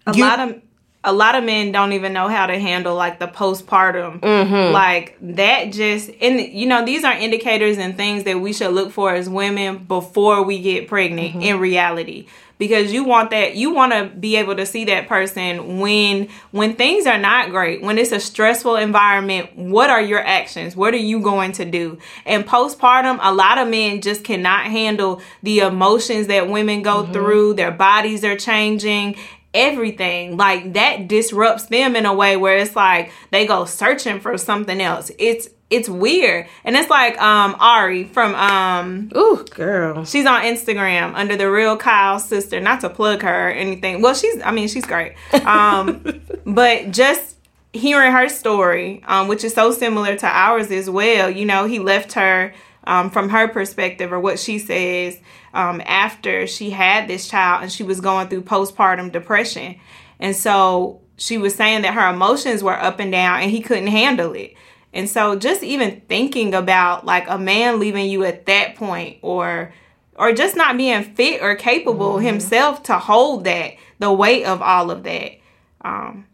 a 0.06 0.14
lot 0.14 0.40
of 0.40 0.62
a 1.06 1.14
lot 1.14 1.36
of 1.36 1.44
men 1.44 1.72
don't 1.72 1.94
even 1.94 2.14
know 2.14 2.28
how 2.28 2.46
to 2.48 2.60
handle 2.60 2.96
like 2.96 3.20
the 3.20 3.28
postpartum 3.28 4.20
mm-hmm. 4.20 4.74
like 4.74 5.18
that 5.22 5.72
just 5.72 6.10
and 6.22 6.40
you 6.40 6.66
know 6.66 6.84
these 6.86 7.04
are 7.04 7.14
indicators 7.14 7.78
and 7.78 7.96
things 7.96 8.24
that 8.24 8.40
we 8.40 8.52
should 8.52 8.74
look 8.74 8.92
for 8.92 9.14
as 9.14 9.30
women 9.30 9.78
before 9.78 10.44
we 10.44 10.60
get 10.60 10.88
pregnant 10.88 11.32
mm-hmm. 11.32 11.42
in 11.42 11.60
reality 11.60 12.28
because 12.58 12.94
you 12.94 13.04
want 13.04 13.32
that 13.32 13.56
you 13.56 13.74
want 13.74 13.92
to 13.92 14.06
be 14.18 14.38
able 14.38 14.56
to 14.56 14.66
see 14.66 14.86
that 14.86 15.08
person 15.08 15.80
when 15.80 16.30
when 16.52 16.76
things 16.76 17.06
are 17.06 17.18
not 17.18 17.50
great 17.50 17.82
when 17.82 17.98
it's 17.98 18.12
a 18.12 18.20
stressful 18.20 18.76
environment 18.76 19.56
what 19.58 19.90
are 19.90 20.02
your 20.02 20.26
actions 20.26 20.76
what 20.76 20.94
are 20.94 20.98
you 20.98 21.20
going 21.20 21.52
to 21.52 21.66
do 21.66 21.98
and 22.26 22.46
postpartum 22.46 23.20
a 23.22 23.34
lot 23.34 23.58
of 23.58 23.68
men 23.68 24.02
just 24.02 24.24
cannot 24.24 24.66
handle 24.66 25.22
the 25.44 25.60
emotions 25.60 26.28
that 26.28 26.50
women 26.50 26.82
go 26.82 27.04
mm-hmm. 27.04 27.14
through 27.14 27.54
their 27.54 27.72
bodies 27.72 28.24
are 28.24 28.38
changing 28.38 29.16
everything. 29.56 30.38
Like 30.38 30.74
that 30.74 31.08
disrupts 31.08 31.66
them 31.68 31.96
in 31.96 32.06
a 32.06 32.14
way 32.14 32.38
where 32.38 32.58
it's 32.58 32.76
like 32.76 33.12
they 33.32 33.48
go 33.48 33.66
searching 33.66 34.20
for 34.20 34.38
something 34.38 34.80
else. 34.80 35.10
It's 35.18 35.50
it's 35.70 35.90
weird. 35.90 36.48
And 36.64 36.76
it's 36.76 36.90
like 36.90 37.20
um 37.20 37.56
Ari 37.60 38.04
from 38.04 38.36
um 38.36 39.12
Ooh, 39.16 39.44
girl. 39.50 40.06
She's 40.06 40.26
on 40.26 40.44
Instagram 40.44 41.14
under 41.16 41.36
the 41.36 41.50
real 41.50 41.78
Kyle 41.78 42.20
sister. 42.20 42.60
Not 42.60 42.82
to 42.82 42.90
plug 42.90 43.24
her 43.24 43.50
or 43.50 43.52
anything. 43.52 44.02
Well, 44.02 44.14
she's 44.14 44.40
I 44.44 44.52
mean, 44.52 44.68
she's 44.68 44.86
great. 44.86 45.14
Um 45.46 46.22
but 46.46 46.92
just 46.92 47.38
hearing 47.74 48.12
her 48.12 48.30
story, 48.30 49.04
um, 49.06 49.28
which 49.28 49.44
is 49.44 49.54
so 49.54 49.72
similar 49.72 50.16
to 50.16 50.28
ours 50.28 50.72
as 50.72 50.90
well, 50.90 51.30
you 51.30 51.46
know, 51.46 51.66
he 51.66 51.80
left 51.80 52.14
her 52.14 52.54
um, 52.88 53.10
from 53.10 53.30
her 53.30 53.48
perspective 53.48 54.14
or 54.14 54.20
what 54.20 54.40
she 54.40 54.60
says 54.60 55.20
um, 55.56 55.82
after 55.86 56.46
she 56.46 56.70
had 56.70 57.08
this 57.08 57.28
child 57.28 57.64
and 57.64 57.72
she 57.72 57.84
was 57.84 58.02
going 58.02 58.28
through 58.28 58.44
postpartum 58.44 59.12
depression. 59.12 59.80
And 60.20 60.36
so 60.36 61.02
she 61.18 61.38
was 61.38 61.56
saying 61.56 61.84
that 61.84 61.94
her 61.94 62.10
emotions 62.10 62.62
were 62.62 62.78
up 62.78 63.00
and 63.00 63.12
down 63.12 63.42
and 63.42 63.50
he 63.50 63.62
couldn't 63.62 63.88
handle 63.88 64.34
it. 64.34 64.54
And 64.94 65.10
so 65.10 65.38
just 65.38 65.64
even 65.64 66.02
thinking 66.08 66.54
about 66.54 67.06
like 67.06 67.26
a 67.30 67.38
man 67.38 67.80
leaving 67.80 68.10
you 68.10 68.24
at 68.26 68.46
that 68.46 68.76
point 68.76 69.18
or 69.22 69.74
or 70.18 70.32
just 70.32 70.56
not 70.56 70.78
being 70.78 71.04
fit 71.04 71.42
or 71.42 71.56
capable 71.56 72.14
mm-hmm. 72.14 72.26
himself 72.26 72.84
to 72.84 72.98
hold 72.98 73.46
that 73.46 73.74
the 74.00 74.12
weight 74.12 74.46
of 74.46 74.62
all 74.62 74.90
of 74.90 75.04
that 75.04 75.34
um 75.82 76.26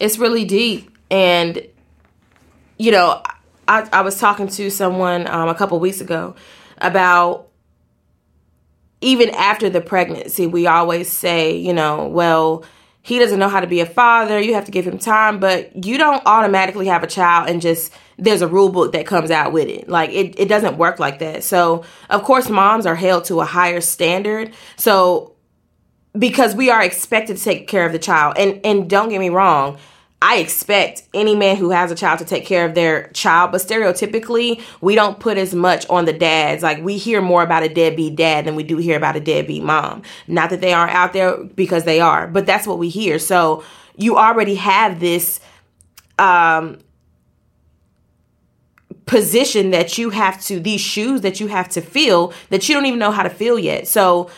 it's 0.00 0.18
really 0.18 0.44
deep 0.44 0.90
and 1.12 1.64
you 2.76 2.90
know 2.90 3.22
I, 3.68 3.88
I 3.92 4.00
was 4.02 4.18
talking 4.18 4.48
to 4.48 4.70
someone 4.70 5.28
um, 5.28 5.48
a 5.48 5.54
couple 5.54 5.78
weeks 5.78 6.00
ago 6.00 6.34
about 6.78 7.48
even 9.04 9.30
after 9.30 9.68
the 9.68 9.80
pregnancy, 9.80 10.46
we 10.46 10.66
always 10.66 11.10
say, 11.10 11.56
you 11.56 11.72
know, 11.72 12.08
well, 12.08 12.64
he 13.02 13.18
doesn't 13.18 13.38
know 13.38 13.50
how 13.50 13.60
to 13.60 13.66
be 13.66 13.80
a 13.80 13.86
father. 13.86 14.40
You 14.40 14.54
have 14.54 14.64
to 14.64 14.70
give 14.70 14.86
him 14.86 14.98
time, 14.98 15.38
but 15.38 15.84
you 15.84 15.98
don't 15.98 16.22
automatically 16.24 16.86
have 16.86 17.02
a 17.02 17.06
child 17.06 17.50
and 17.50 17.60
just 17.60 17.92
there's 18.16 18.40
a 18.40 18.48
rule 18.48 18.70
book 18.70 18.92
that 18.92 19.06
comes 19.06 19.30
out 19.30 19.52
with 19.52 19.68
it. 19.68 19.88
Like 19.90 20.10
it, 20.10 20.38
it 20.38 20.48
doesn't 20.48 20.78
work 20.78 20.98
like 20.98 21.18
that. 21.18 21.44
So 21.44 21.84
of 22.08 22.22
course 22.22 22.48
moms 22.48 22.86
are 22.86 22.94
held 22.94 23.24
to 23.24 23.40
a 23.40 23.44
higher 23.44 23.82
standard. 23.82 24.54
So 24.76 25.34
because 26.16 26.54
we 26.54 26.70
are 26.70 26.82
expected 26.82 27.36
to 27.36 27.42
take 27.42 27.68
care 27.68 27.84
of 27.84 27.92
the 27.92 27.98
child. 27.98 28.38
And 28.38 28.60
and 28.64 28.88
don't 28.88 29.10
get 29.10 29.18
me 29.18 29.28
wrong, 29.28 29.78
I 30.26 30.36
expect 30.36 31.02
any 31.12 31.36
man 31.36 31.56
who 31.56 31.68
has 31.68 31.90
a 31.90 31.94
child 31.94 32.18
to 32.20 32.24
take 32.24 32.46
care 32.46 32.64
of 32.64 32.74
their 32.74 33.08
child, 33.08 33.52
but 33.52 33.60
stereotypically, 33.60 34.62
we 34.80 34.94
don't 34.94 35.20
put 35.20 35.36
as 35.36 35.54
much 35.54 35.86
on 35.90 36.06
the 36.06 36.14
dads. 36.14 36.62
Like 36.62 36.82
we 36.82 36.96
hear 36.96 37.20
more 37.20 37.42
about 37.42 37.62
a 37.62 37.68
deadbeat 37.68 38.16
dad 38.16 38.46
than 38.46 38.56
we 38.56 38.62
do 38.62 38.78
hear 38.78 38.96
about 38.96 39.16
a 39.16 39.20
deadbeat 39.20 39.62
mom. 39.62 40.00
Not 40.26 40.48
that 40.48 40.62
they 40.62 40.72
aren't 40.72 40.92
out 40.92 41.12
there 41.12 41.36
because 41.36 41.84
they 41.84 42.00
are, 42.00 42.26
but 42.26 42.46
that's 42.46 42.66
what 42.66 42.78
we 42.78 42.88
hear. 42.88 43.18
So 43.18 43.64
you 43.98 44.16
already 44.16 44.54
have 44.54 44.98
this 44.98 45.40
um 46.18 46.78
position 49.04 49.72
that 49.72 49.98
you 49.98 50.08
have 50.08 50.42
to 50.44 50.58
these 50.58 50.80
shoes 50.80 51.20
that 51.20 51.38
you 51.38 51.48
have 51.48 51.68
to 51.68 51.82
feel 51.82 52.32
that 52.48 52.66
you 52.66 52.74
don't 52.74 52.86
even 52.86 52.98
know 52.98 53.10
how 53.10 53.24
to 53.24 53.28
feel 53.28 53.58
yet. 53.58 53.86
So 53.86 54.30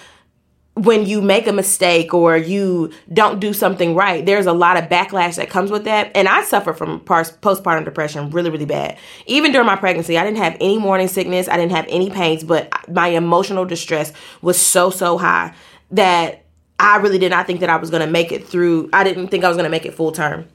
when 0.76 1.06
you 1.06 1.22
make 1.22 1.46
a 1.46 1.52
mistake 1.54 2.12
or 2.12 2.36
you 2.36 2.92
don't 3.10 3.40
do 3.40 3.54
something 3.54 3.94
right, 3.94 4.26
there's 4.26 4.44
a 4.44 4.52
lot 4.52 4.76
of 4.76 4.90
backlash 4.90 5.36
that 5.36 5.48
comes 5.48 5.70
with 5.70 5.84
that. 5.84 6.10
And 6.14 6.28
I 6.28 6.42
suffer 6.44 6.74
from 6.74 7.00
postpartum 7.00 7.86
depression 7.86 8.28
really, 8.28 8.50
really 8.50 8.66
bad. 8.66 8.98
Even 9.24 9.52
during 9.52 9.66
my 9.66 9.76
pregnancy, 9.76 10.18
I 10.18 10.24
didn't 10.24 10.36
have 10.36 10.54
any 10.60 10.78
morning 10.78 11.08
sickness, 11.08 11.48
I 11.48 11.56
didn't 11.56 11.72
have 11.72 11.86
any 11.88 12.10
pains, 12.10 12.44
but 12.44 12.70
my 12.90 13.08
emotional 13.08 13.64
distress 13.64 14.12
was 14.42 14.60
so, 14.60 14.90
so 14.90 15.16
high 15.16 15.54
that 15.92 16.44
I 16.78 16.98
really 16.98 17.18
did 17.18 17.30
not 17.30 17.46
think 17.46 17.60
that 17.60 17.70
I 17.70 17.76
was 17.76 17.88
going 17.88 18.04
to 18.04 18.12
make 18.12 18.30
it 18.30 18.46
through. 18.46 18.90
I 18.92 19.02
didn't 19.02 19.28
think 19.28 19.44
I 19.44 19.48
was 19.48 19.56
going 19.56 19.64
to 19.64 19.70
make 19.70 19.86
it 19.86 19.94
full 19.94 20.12
term. 20.12 20.46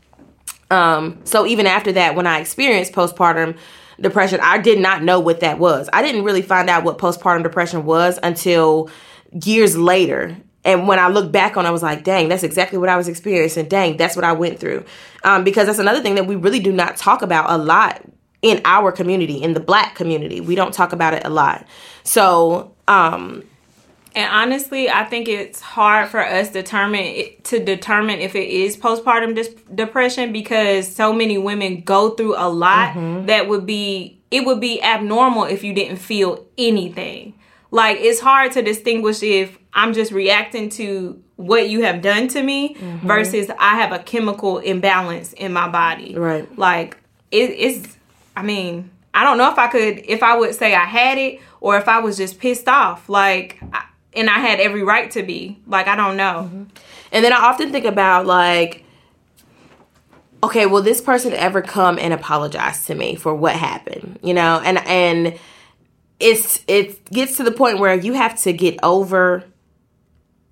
Um, 0.69 1.19
so 1.23 1.47
even 1.47 1.65
after 1.65 1.91
that, 1.93 2.15
when 2.15 2.27
I 2.27 2.39
experienced 2.39 2.93
postpartum 2.93 3.57
depression, 3.99 4.39
I 4.43 4.59
did 4.59 4.79
not 4.79 5.01
know 5.01 5.19
what 5.19 5.39
that 5.39 5.57
was. 5.57 5.89
I 5.91 6.03
didn't 6.03 6.23
really 6.23 6.43
find 6.43 6.69
out 6.69 6.83
what 6.83 6.99
postpartum 6.99 7.41
depression 7.41 7.85
was 7.85 8.19
until 8.21 8.91
years 9.31 9.77
later 9.77 10.37
and 10.63 10.87
when 10.87 10.99
I 10.99 11.07
look 11.07 11.31
back 11.31 11.57
on, 11.57 11.65
it, 11.65 11.69
I 11.69 11.71
was 11.71 11.81
like, 11.81 12.03
dang, 12.03 12.29
that's 12.29 12.43
exactly 12.43 12.77
what 12.77 12.89
I 12.89 12.95
was 12.95 13.07
experiencing. 13.07 13.67
Dang, 13.67 13.97
that's 13.97 14.15
what 14.15 14.23
I 14.23 14.33
went 14.33 14.59
through. 14.59 14.85
Um, 15.23 15.43
because 15.43 15.65
that's 15.65 15.79
another 15.79 16.01
thing 16.01 16.15
that 16.15 16.27
we 16.27 16.35
really 16.35 16.59
do 16.59 16.71
not 16.71 16.97
talk 16.97 17.23
about 17.23 17.49
a 17.49 17.57
lot 17.57 18.01
in 18.41 18.61
our 18.65 18.91
community, 18.91 19.41
in 19.41 19.53
the 19.53 19.59
black 19.59 19.95
community. 19.95 20.39
We 20.39 20.55
don't 20.55 20.73
talk 20.73 20.93
about 20.93 21.13
it 21.13 21.23
a 21.25 21.29
lot. 21.29 21.65
So, 22.03 22.75
um, 22.87 23.43
And 24.13 24.29
honestly, 24.31 24.89
I 24.89 25.05
think 25.05 25.27
it's 25.27 25.61
hard 25.61 26.09
for 26.09 26.23
us 26.23 26.51
determine 26.51 27.27
to 27.43 27.63
determine 27.63 28.19
if 28.19 28.35
it 28.35 28.49
is 28.49 28.77
postpartum 28.77 29.35
dis- 29.35 29.55
depression 29.73 30.31
because 30.33 30.93
so 30.93 31.13
many 31.13 31.37
women 31.37 31.81
go 31.81 32.11
through 32.11 32.35
a 32.37 32.49
lot 32.49 32.93
that 33.27 33.47
would 33.47 33.65
be 33.65 34.21
it 34.29 34.45
would 34.45 34.59
be 34.59 34.81
abnormal 34.81 35.45
if 35.45 35.63
you 35.63 35.73
didn't 35.73 35.97
feel 35.97 36.45
anything. 36.57 37.33
Like 37.71 37.97
it's 37.99 38.19
hard 38.19 38.51
to 38.53 38.61
distinguish 38.61 39.23
if 39.23 39.57
I'm 39.73 39.93
just 39.93 40.11
reacting 40.11 40.69
to 40.71 41.21
what 41.37 41.69
you 41.69 41.83
have 41.83 42.01
done 42.01 42.27
to 42.29 42.43
me 42.43 42.75
mm-hmm. 42.75 43.07
versus 43.07 43.49
I 43.57 43.75
have 43.77 43.91
a 43.91 43.99
chemical 43.99 44.59
imbalance 44.59 45.33
in 45.33 45.53
my 45.53 45.69
body. 45.69 46.15
Right. 46.15 46.57
Like 46.57 46.97
it, 47.31 47.49
it's 47.51 47.97
I 48.35 48.43
mean, 48.43 48.91
I 49.13 49.23
don't 49.23 49.37
know 49.37 49.51
if 49.51 49.57
I 49.57 49.67
could 49.67 49.99
if 50.05 50.21
I 50.21 50.37
would 50.37 50.53
say 50.53 50.75
I 50.75 50.85
had 50.85 51.17
it 51.17 51.39
or 51.61 51.77
if 51.77 51.87
I 51.87 51.99
was 51.99 52.17
just 52.17 52.39
pissed 52.39 52.67
off. 52.67 53.09
Like 53.09 53.59
I, 53.73 53.85
and 54.13 54.29
I 54.29 54.39
had 54.39 54.59
every 54.59 54.83
right 54.83 55.09
to 55.11 55.23
be. 55.23 55.57
Like 55.65 55.87
I 55.87 55.95
don't 55.95 56.17
know. 56.17 56.49
Mm-hmm. 56.49 56.63
And 57.13 57.25
then 57.25 57.33
I 57.33 57.37
often 57.37 57.71
think 57.71 57.85
about 57.85 58.25
like, 58.25 58.83
okay, 60.43 60.65
will 60.65 60.81
this 60.81 61.01
person 61.01 61.33
ever 61.33 61.61
come 61.61 61.97
and 61.97 62.13
apologize 62.13 62.85
to 62.87 62.95
me 62.95 63.15
for 63.15 63.33
what 63.33 63.55
happened? 63.55 64.19
You 64.21 64.33
know, 64.33 64.61
and 64.63 64.77
and 64.79 65.39
it's 66.21 66.63
it 66.67 67.03
gets 67.11 67.37
to 67.37 67.43
the 67.43 67.51
point 67.51 67.79
where 67.79 67.95
you 67.95 68.13
have 68.13 68.39
to 68.41 68.53
get 68.53 68.79
over 68.83 69.43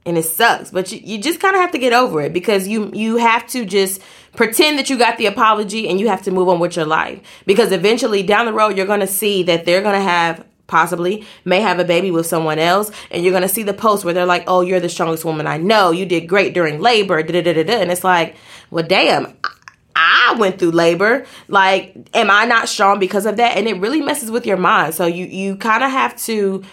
and 0.05 0.17
it 0.17 0.23
sucks 0.23 0.71
but 0.71 0.91
you, 0.91 0.99
you 1.03 1.21
just 1.21 1.39
kind 1.39 1.55
of 1.55 1.61
have 1.61 1.71
to 1.71 1.77
get 1.77 1.93
over 1.93 2.21
it 2.21 2.33
because 2.33 2.67
you 2.67 2.91
you 2.93 3.17
have 3.17 3.45
to 3.47 3.65
just 3.65 4.01
pretend 4.35 4.79
that 4.79 4.89
you 4.89 4.97
got 4.97 5.17
the 5.17 5.25
apology 5.25 5.87
and 5.87 5.99
you 5.99 6.07
have 6.07 6.21
to 6.23 6.31
move 6.31 6.47
on 6.47 6.59
with 6.59 6.75
your 6.75 6.85
life. 6.85 7.19
Because 7.45 7.71
eventually 7.71 8.23
down 8.23 8.45
the 8.45 8.53
road 8.53 8.77
you're 8.77 8.85
going 8.85 8.99
to 8.99 9.07
see 9.07 9.43
that 9.43 9.65
they're 9.65 9.81
going 9.81 9.95
to 9.95 10.01
have 10.01 10.45
possibly 10.67 11.25
may 11.45 11.61
have 11.61 11.79
a 11.79 11.83
baby 11.83 12.11
with 12.11 12.27
someone 12.27 12.59
else 12.59 12.91
and 13.09 13.23
you're 13.23 13.31
going 13.31 13.41
to 13.41 13.49
see 13.49 13.63
the 13.63 13.73
post 13.73 14.05
where 14.05 14.13
they're 14.13 14.27
like 14.27 14.43
oh 14.45 14.61
you're 14.61 14.79
the 14.79 14.87
strongest 14.87 15.25
woman 15.25 15.47
i 15.47 15.57
know. 15.57 15.91
You 15.91 16.05
did 16.05 16.27
great 16.27 16.53
during 16.53 16.79
labor 16.79 17.23
da, 17.23 17.41
da, 17.41 17.63
da, 17.63 17.81
and 17.81 17.91
it's 17.91 18.03
like 18.03 18.35
well 18.69 18.85
damn 18.85 19.33
I 19.99 20.35
went 20.37 20.59
through 20.59 20.71
labor. 20.71 21.25
Like, 21.49 21.95
am 22.13 22.31
I 22.31 22.45
not 22.45 22.69
strong 22.69 22.99
because 22.99 23.25
of 23.25 23.37
that? 23.37 23.57
And 23.57 23.67
it 23.67 23.79
really 23.79 24.01
messes 24.01 24.31
with 24.31 24.45
your 24.45 24.57
mind. 24.57 24.93
So 24.93 25.05
you 25.05 25.25
you 25.25 25.57
kind 25.57 25.83
of 25.83 25.91
have 25.91 26.15
to. 26.23 26.63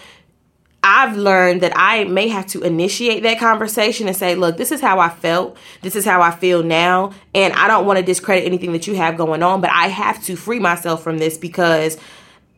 I've 0.83 1.17
learned 1.17 1.61
that 1.61 1.73
I 1.75 2.05
may 2.05 2.29
have 2.29 2.45
to 2.47 2.61
initiate 2.61 3.23
that 3.23 3.39
conversation 3.39 4.07
and 4.07 4.15
say, 4.15 4.35
look, 4.35 4.55
this 4.55 4.71
is 4.71 4.79
how 4.79 4.99
I 4.99 5.09
felt. 5.09 5.57
This 5.81 5.97
is 5.97 6.05
how 6.05 6.21
I 6.21 6.31
feel 6.31 6.63
now. 6.63 7.11
And 7.35 7.53
I 7.53 7.67
don't 7.67 7.85
want 7.85 7.99
to 7.99 8.05
discredit 8.05 8.45
anything 8.45 8.71
that 8.71 8.87
you 8.87 8.95
have 8.95 9.17
going 9.17 9.43
on, 9.43 9.59
but 9.59 9.69
I 9.71 9.87
have 9.87 10.23
to 10.25 10.37
free 10.37 10.59
myself 10.59 11.03
from 11.03 11.17
this 11.17 11.37
because, 11.37 11.97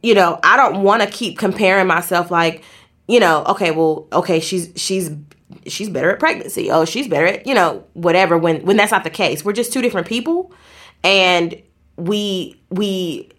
you 0.04 0.14
know, 0.14 0.40
I 0.44 0.58
don't 0.58 0.84
want 0.84 1.02
to 1.02 1.10
keep 1.10 1.40
comparing 1.40 1.88
myself 1.88 2.30
like, 2.30 2.64
you 3.08 3.20
know, 3.20 3.44
okay, 3.46 3.72
well, 3.72 4.08
okay, 4.14 4.40
she's 4.40 4.72
she's 4.76 5.10
she's 5.68 5.90
better 5.90 6.12
at 6.12 6.20
pregnancy. 6.20 6.72
Oh, 6.72 6.86
she's 6.86 7.08
better 7.08 7.26
at, 7.26 7.48
you 7.48 7.54
know, 7.54 7.84
whatever 7.94 8.38
when 8.38 8.66
when 8.66 8.78
that's 8.78 8.92
not 8.92 9.04
the 9.04 9.10
case. 9.10 9.44
We're 9.44 9.54
just 9.54 9.74
two 9.74 9.82
different 9.82 10.08
people 10.08 10.52
and 11.04 11.62
we 11.98 12.62
we 12.70 13.30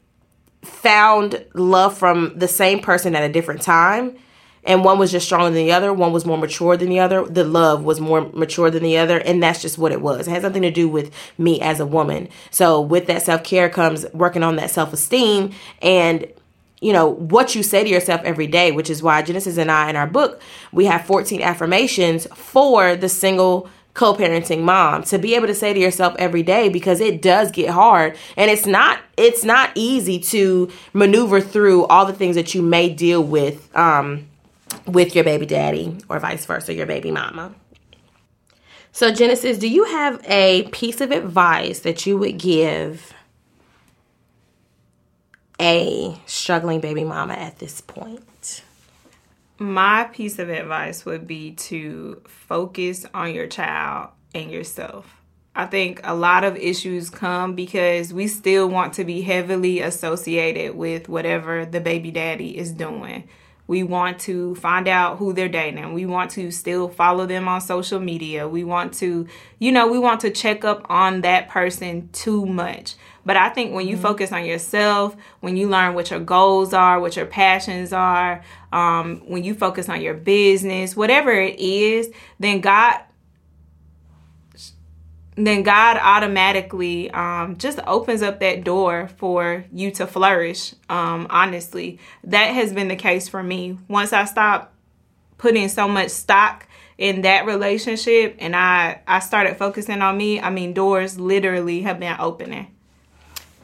found 0.63 1.45
love 1.55 1.97
from 1.97 2.39
the 2.39 2.49
same 2.49 2.81
person 2.81 3.15
at 3.15 3.23
a 3.23 3.33
different 3.33 3.63
time 3.63 4.17
and 4.65 4.85
one 4.85 4.99
was 4.99 5.11
just 5.11 5.25
stronger 5.25 5.47
than 5.47 5.55
the 5.55 5.73
other 5.73 5.93
one 5.93 6.13
was 6.13 6.27
more 6.27 6.37
mature 6.37 6.77
than 6.77 6.91
the 6.91 7.01
other 7.01 7.25
the 7.25 7.45
love 7.45 7.83
was 7.83 7.99
more 7.99 8.31
mature 8.33 8.71
than 8.71 8.83
the 8.83 8.99
other 8.99 9.19
and 9.19 9.43
that's 9.43 9.63
just 9.63 9.79
what 9.79 9.91
it 9.91 10.03
was 10.03 10.29
it 10.29 10.31
has 10.31 10.43
nothing 10.43 10.61
to 10.61 10.71
do 10.71 10.87
with 10.87 11.11
me 11.39 11.61
as 11.63 11.81
a 11.81 11.87
woman 11.87 12.29
so 12.51 12.79
with 12.79 13.07
that 13.07 13.23
self-care 13.23 13.71
comes 13.71 14.05
working 14.13 14.43
on 14.43 14.57
that 14.57 14.71
self-esteem 14.71 15.51
and 15.81 16.27
you 16.81 16.93
know 16.93 17.09
what 17.09 17.55
you 17.55 17.63
say 17.63 17.85
to 17.85 17.91
yourself 17.91 18.21
every 18.25 18.47
day 18.47 18.73
which 18.73 18.89
is 18.91 19.03
why 19.03 19.23
genesis 19.23 19.59
and 19.59 19.71
i 19.71 19.91
in 19.91 19.97
our 19.97 20.07
book 20.07 20.41
we 20.73 20.87
have 20.87 21.05
14 21.05 21.43
affirmations 21.43 22.27
for 22.35 22.97
the 22.97 23.09
single 23.09 23.69
co-parenting 23.95 24.63
mom. 24.63 25.03
To 25.05 25.19
be 25.19 25.35
able 25.35 25.47
to 25.47 25.55
say 25.55 25.73
to 25.73 25.81
yourself 25.81 26.15
every 26.19 26.43
day 26.43 26.69
because 26.69 27.01
it 27.01 27.21
does 27.21 27.51
get 27.51 27.71
hard 27.71 28.17
and 28.37 28.51
it's 28.51 28.67
not 28.67 29.01
it's 29.17 29.45
not 29.45 29.71
easy 29.75 30.19
to 30.19 30.71
maneuver 30.93 31.41
through 31.41 31.87
all 31.87 32.07
the 32.07 32.13
things 32.13 32.37
that 32.37 32.55
you 32.55 32.63
may 32.63 32.89
deal 32.89 33.23
with 33.23 33.75
um 33.77 34.27
with 34.87 35.15
your 35.15 35.25
baby 35.25 35.47
daddy 35.47 35.97
or 36.09 36.19
vice 36.19 36.47
versa 36.47 36.73
your 36.75 36.87
baby 36.87 37.11
mama. 37.11 37.55
So 38.93 39.13
genesis 39.13 39.59
do 39.59 39.69
you 39.69 39.85
have 39.85 40.21
a 40.27 40.65
piece 40.71 41.01
of 41.01 41.11
advice 41.11 41.81
that 41.81 42.07
you 42.07 42.17
would 42.19 42.39
give 42.39 43.13
a 45.61 46.19
struggling 46.27 46.81
baby 46.81 47.05
mama 47.05 47.35
at 47.35 47.59
this 47.59 47.81
point 47.83 48.63
My 49.59 50.05
piece 50.05 50.39
of 50.39 50.49
advice 50.49 51.05
would 51.05 51.27
be 51.27 51.53
to 51.53 52.23
focus 52.27 53.05
on 53.13 53.35
your 53.35 53.47
child 53.47 54.09
and 54.35 54.51
yourself. 54.51 55.17
I 55.55 55.67
think 55.67 56.01
a 56.03 56.15
lot 56.15 56.45
of 56.45 56.57
issues 56.57 57.11
come 57.11 57.55
because 57.55 58.15
we 58.15 58.27
still 58.27 58.71
want 58.71 58.95
to 58.95 59.05
be 59.05 59.21
heavily 59.21 59.81
associated 59.81 60.77
with 60.77 61.11
whatever 61.11 61.67
the 61.67 61.81
baby 61.81 62.11
daddy 62.11 62.57
is 62.57 62.73
doing. 62.73 63.29
We 63.71 63.85
want 63.85 64.19
to 64.23 64.57
find 64.57 64.89
out 64.89 65.19
who 65.19 65.33
they're 65.33 65.49
dating. 65.49 65.93
We 65.93 66.05
want 66.05 66.33
to 66.33 66.51
still 66.51 66.89
follow 66.89 67.25
them 67.25 67.47
on 67.47 67.61
social 67.61 68.01
media. 68.01 68.49
We 68.49 68.65
want 68.65 68.95
to, 68.95 69.29
you 69.61 69.71
know, 69.71 69.87
we 69.87 69.97
want 69.97 70.23
to 70.23 70.31
check 70.31 70.65
up 70.65 70.85
on 70.91 71.21
that 71.21 71.49
person 71.49 72.09
too 72.13 72.47
much. 72.47 72.97
But 73.25 73.37
I 73.37 73.49
think 73.49 73.73
when 73.73 73.87
you 73.87 73.97
focus 73.97 74.33
on 74.33 74.45
yourself, 74.45 75.15
when 75.39 75.57
you 75.57 75.69
learn 75.69 75.95
what 75.95 76.11
your 76.11 76.19
goals 76.19 76.75
are, 76.75 76.99
what 76.99 77.15
your 77.15 77.27
passions 77.27 77.93
are, 77.93 78.43
um, 78.73 79.23
when 79.29 79.45
you 79.45 79.55
focus 79.55 79.89
on 79.89 80.01
your 80.01 80.15
business, 80.15 80.97
whatever 80.97 81.31
it 81.31 81.61
is, 81.61 82.11
then 82.41 82.61
God 82.61 82.99
then 85.47 85.63
God 85.63 85.99
automatically 86.01 87.11
um, 87.13 87.57
just 87.59 87.79
opens 87.87 88.23
up 88.23 88.41
that 88.41 88.65
door 88.65 89.09
for 89.17 89.65
you 89.73 89.91
to 89.93 90.07
flourish. 90.07 90.75
Um, 90.89 91.27
honestly, 91.31 91.99
that 92.25 92.47
has 92.47 92.73
been 92.73 92.89
the 92.89 92.97
case 92.97 93.29
for 93.29 93.43
me. 93.43 93.79
Once 93.89 94.13
I 94.13 94.25
stopped 94.25 94.73
putting 95.39 95.69
so 95.69 95.87
much 95.89 96.11
stock 96.11 96.67
in 96.99 97.23
that 97.23 97.47
relationship 97.47 98.37
and 98.41 98.55
I, 98.55 99.01
I 99.07 99.21
started 99.21 99.57
focusing 99.57 100.03
on 100.03 100.17
me, 100.19 100.41
I 100.41 100.51
mean, 100.51 100.73
doors 100.75 101.19
literally 101.19 101.83
have 101.83 101.99
been 102.01 102.17
opening. 102.19 102.67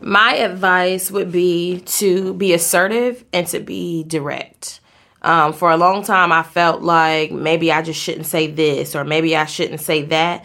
my 0.01 0.35
advice 0.37 1.11
would 1.11 1.33
be 1.33 1.81
to 1.87 2.35
be 2.35 2.53
assertive 2.53 3.25
and 3.33 3.47
to 3.49 3.61
be 3.61 4.05
direct. 4.05 4.81
Um, 5.23 5.53
for 5.53 5.71
a 5.71 5.77
long 5.77 6.05
time, 6.05 6.31
I 6.33 6.43
felt 6.43 6.83
like 6.83 7.33
maybe 7.33 7.73
I 7.73 7.83
just 7.83 8.01
shouldn't 8.01 8.27
say 8.27 8.47
this 8.47 8.95
or 8.95 9.05
maybe 9.05 9.37
I 9.37 9.47
shouldn't 9.47 9.81
say 9.81 10.03
that. 10.03 10.45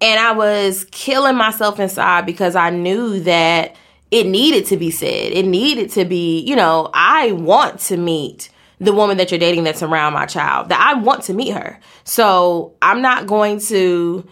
And 0.00 0.20
I 0.20 0.32
was 0.32 0.84
killing 0.90 1.36
myself 1.36 1.80
inside 1.80 2.26
because 2.26 2.54
I 2.54 2.70
knew 2.70 3.20
that 3.20 3.76
it 4.10 4.26
needed 4.26 4.66
to 4.66 4.76
be 4.76 4.90
said. 4.90 5.32
It 5.32 5.46
needed 5.46 5.90
to 5.92 6.04
be, 6.04 6.40
you 6.40 6.54
know, 6.54 6.90
I 6.92 7.32
want 7.32 7.80
to 7.80 7.96
meet 7.96 8.50
the 8.78 8.92
woman 8.92 9.16
that 9.16 9.30
you're 9.30 9.40
dating 9.40 9.64
that's 9.64 9.82
around 9.82 10.12
my 10.12 10.26
child, 10.26 10.68
that 10.68 10.80
I 10.80 11.00
want 11.00 11.22
to 11.24 11.34
meet 11.34 11.54
her. 11.54 11.80
So 12.04 12.74
I'm 12.82 13.00
not 13.00 13.26
going 13.26 13.58
to 13.60 14.28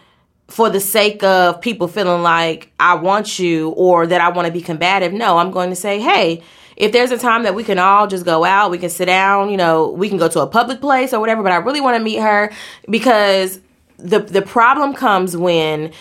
for 0.48 0.68
the 0.68 0.80
sake 0.80 1.22
of 1.22 1.60
people 1.62 1.88
feeling 1.88 2.22
like 2.22 2.70
I 2.78 2.94
want 2.94 3.38
you 3.38 3.70
or 3.70 4.06
that 4.06 4.20
I 4.20 4.28
want 4.28 4.46
to 4.46 4.52
be 4.52 4.60
combative. 4.60 5.12
No, 5.12 5.38
I'm 5.38 5.50
going 5.50 5.70
to 5.70 5.76
say, 5.76 5.98
hey, 6.00 6.42
if 6.76 6.92
there's 6.92 7.10
a 7.10 7.18
time 7.18 7.44
that 7.44 7.54
we 7.54 7.64
can 7.64 7.78
all 7.78 8.06
just 8.06 8.24
go 8.24 8.44
out, 8.44 8.70
we 8.70 8.78
can 8.78 8.90
sit 8.90 9.06
down, 9.06 9.48
you 9.48 9.56
know, 9.56 9.90
we 9.90 10.08
can 10.08 10.18
go 10.18 10.28
to 10.28 10.40
a 10.40 10.46
public 10.46 10.80
place 10.80 11.14
or 11.14 11.20
whatever, 11.20 11.42
but 11.42 11.52
I 11.52 11.56
really 11.56 11.80
want 11.80 11.96
to 11.96 12.02
meet 12.02 12.18
her 12.18 12.52
because 12.90 13.60
the 13.98 14.20
the 14.20 14.42
problem 14.42 14.94
comes 14.94 15.36
when 15.36 15.92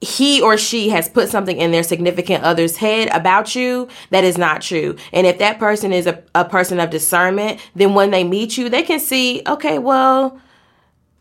he 0.00 0.40
or 0.40 0.56
she 0.56 0.90
has 0.90 1.08
put 1.08 1.28
something 1.28 1.58
in 1.58 1.72
their 1.72 1.82
significant 1.82 2.44
other's 2.44 2.76
head 2.76 3.08
about 3.12 3.56
you 3.56 3.88
that 4.10 4.22
is 4.22 4.38
not 4.38 4.62
true. 4.62 4.96
And 5.12 5.26
if 5.26 5.38
that 5.38 5.58
person 5.58 5.92
is 5.92 6.06
a, 6.06 6.22
a 6.34 6.44
person 6.44 6.78
of 6.78 6.90
discernment, 6.90 7.60
then 7.74 7.94
when 7.94 8.12
they 8.12 8.22
meet 8.22 8.56
you, 8.56 8.68
they 8.68 8.84
can 8.84 9.00
see, 9.00 9.42
okay, 9.46 9.78
well, 9.78 10.40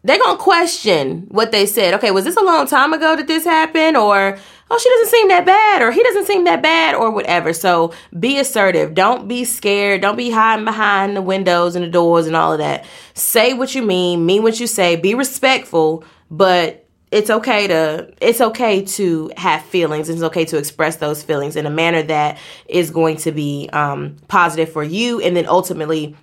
they're 0.04 0.20
gonna 0.20 0.38
question 0.38 1.26
what 1.30 1.52
they 1.52 1.66
said. 1.66 1.96
Okay, 1.96 2.12
was 2.12 2.24
this 2.24 2.38
a 2.38 2.44
long 2.44 2.68
time 2.68 2.94
ago 2.94 3.16
that 3.16 3.28
this 3.28 3.46
happened? 3.46 3.98
Or 3.98 4.38
oh, 4.70 4.78
she 4.78 4.90
doesn't 4.90 5.10
seem 5.10 5.28
that 5.30 5.46
bad, 5.46 5.82
or 5.82 5.92
he 5.92 6.04
doesn't 6.04 6.26
seem 6.26 6.44
that 6.46 6.62
bad, 6.62 6.96
or 6.96 7.12
whatever. 7.12 7.54
So 7.54 7.94
be 8.20 8.40
assertive. 8.40 8.94
Don't 8.94 9.28
be 9.28 9.46
scared. 9.46 10.02
Don't 10.02 10.18
be 10.18 10.30
hiding 10.30 10.66
behind 10.66 11.16
the 11.16 11.22
windows 11.22 11.76
and 11.76 11.84
the 11.84 11.90
doors 11.90 12.28
and 12.28 12.36
all 12.36 12.54
of 12.54 12.60
that. 12.60 12.86
Say 13.14 13.54
what 13.54 13.76
you 13.76 13.82
mean, 13.82 14.26
mean 14.26 14.44
what 14.44 14.60
you 14.60 14.68
say, 14.68 14.96
be 14.96 15.16
respectful, 15.16 16.04
but 16.30 16.88
it's 17.10 17.30
okay 17.30 17.68
to 17.68 18.14
it's 18.20 18.42
okay 18.42 18.84
to 18.84 19.32
have 19.38 19.64
feelings. 19.64 20.10
It's 20.10 20.22
okay 20.22 20.46
to 20.46 20.58
express 20.58 20.98
those 20.98 21.24
feelings 21.24 21.56
in 21.56 21.66
a 21.66 21.70
manner 21.70 22.04
that 22.04 22.38
is 22.68 22.92
going 22.92 23.18
to 23.18 23.32
be 23.32 23.70
um, 23.72 24.18
positive 24.28 24.72
for 24.72 24.84
you 24.84 25.22
and 25.22 25.36
then 25.36 25.48
ultimately 25.48 26.16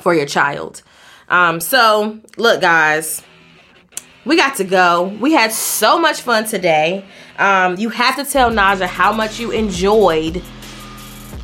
for 0.00 0.14
your 0.14 0.26
child. 0.26 0.82
Um, 1.28 1.60
so 1.60 2.18
look, 2.36 2.60
guys, 2.60 3.22
we 4.26 4.36
got 4.36 4.56
to 4.56 4.64
go. 4.64 5.16
We 5.20 5.32
had 5.32 5.52
so 5.52 5.98
much 5.98 6.20
fun 6.20 6.44
today. 6.44 7.04
Um, 7.38 7.78
you 7.78 7.88
have 7.90 8.16
to 8.16 8.24
tell 8.24 8.50
Naja 8.50 8.86
how 8.86 9.12
much 9.12 9.38
you 9.38 9.52
enjoyed 9.52 10.42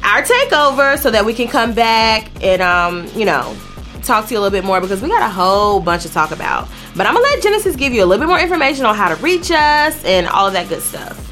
our 0.02 0.22
takeover 0.22 0.98
so 0.98 1.10
that 1.10 1.24
we 1.24 1.32
can 1.32 1.46
come 1.46 1.72
back 1.72 2.28
and 2.42 2.60
um, 2.60 3.08
you 3.14 3.24
know, 3.24 3.56
talk 4.02 4.26
to 4.26 4.34
you 4.34 4.40
a 4.40 4.42
little 4.42 4.56
bit 4.56 4.64
more 4.64 4.80
because 4.80 5.00
we 5.00 5.08
got 5.08 5.22
a 5.22 5.32
whole 5.32 5.80
bunch 5.80 6.02
to 6.02 6.12
talk 6.12 6.32
about. 6.32 6.68
But 6.96 7.06
I'm 7.06 7.14
gonna 7.14 7.24
let 7.24 7.42
Genesis 7.42 7.76
give 7.76 7.92
you 7.92 8.02
a 8.02 8.06
little 8.06 8.20
bit 8.20 8.28
more 8.28 8.40
information 8.40 8.84
on 8.84 8.96
how 8.96 9.14
to 9.14 9.22
reach 9.22 9.50
us 9.52 10.04
and 10.04 10.26
all 10.26 10.48
of 10.48 10.52
that 10.54 10.68
good 10.68 10.82
stuff. 10.82 11.31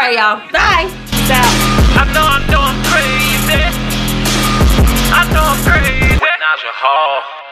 right, 0.00 0.14
y'all. 0.14 0.40
Bye. 0.52 0.88
Ciao. 1.26 1.42
I 1.98 2.04
know, 2.12 2.22
I 2.22 2.38
know 2.50 2.60
I'm 2.60 2.78
crazy. 2.84 3.62
I 5.12 5.24
know 5.32 5.42
I'm 5.42 5.62
crazy. 5.64 6.16
Naja 6.46 6.72
Hall. 6.72 7.45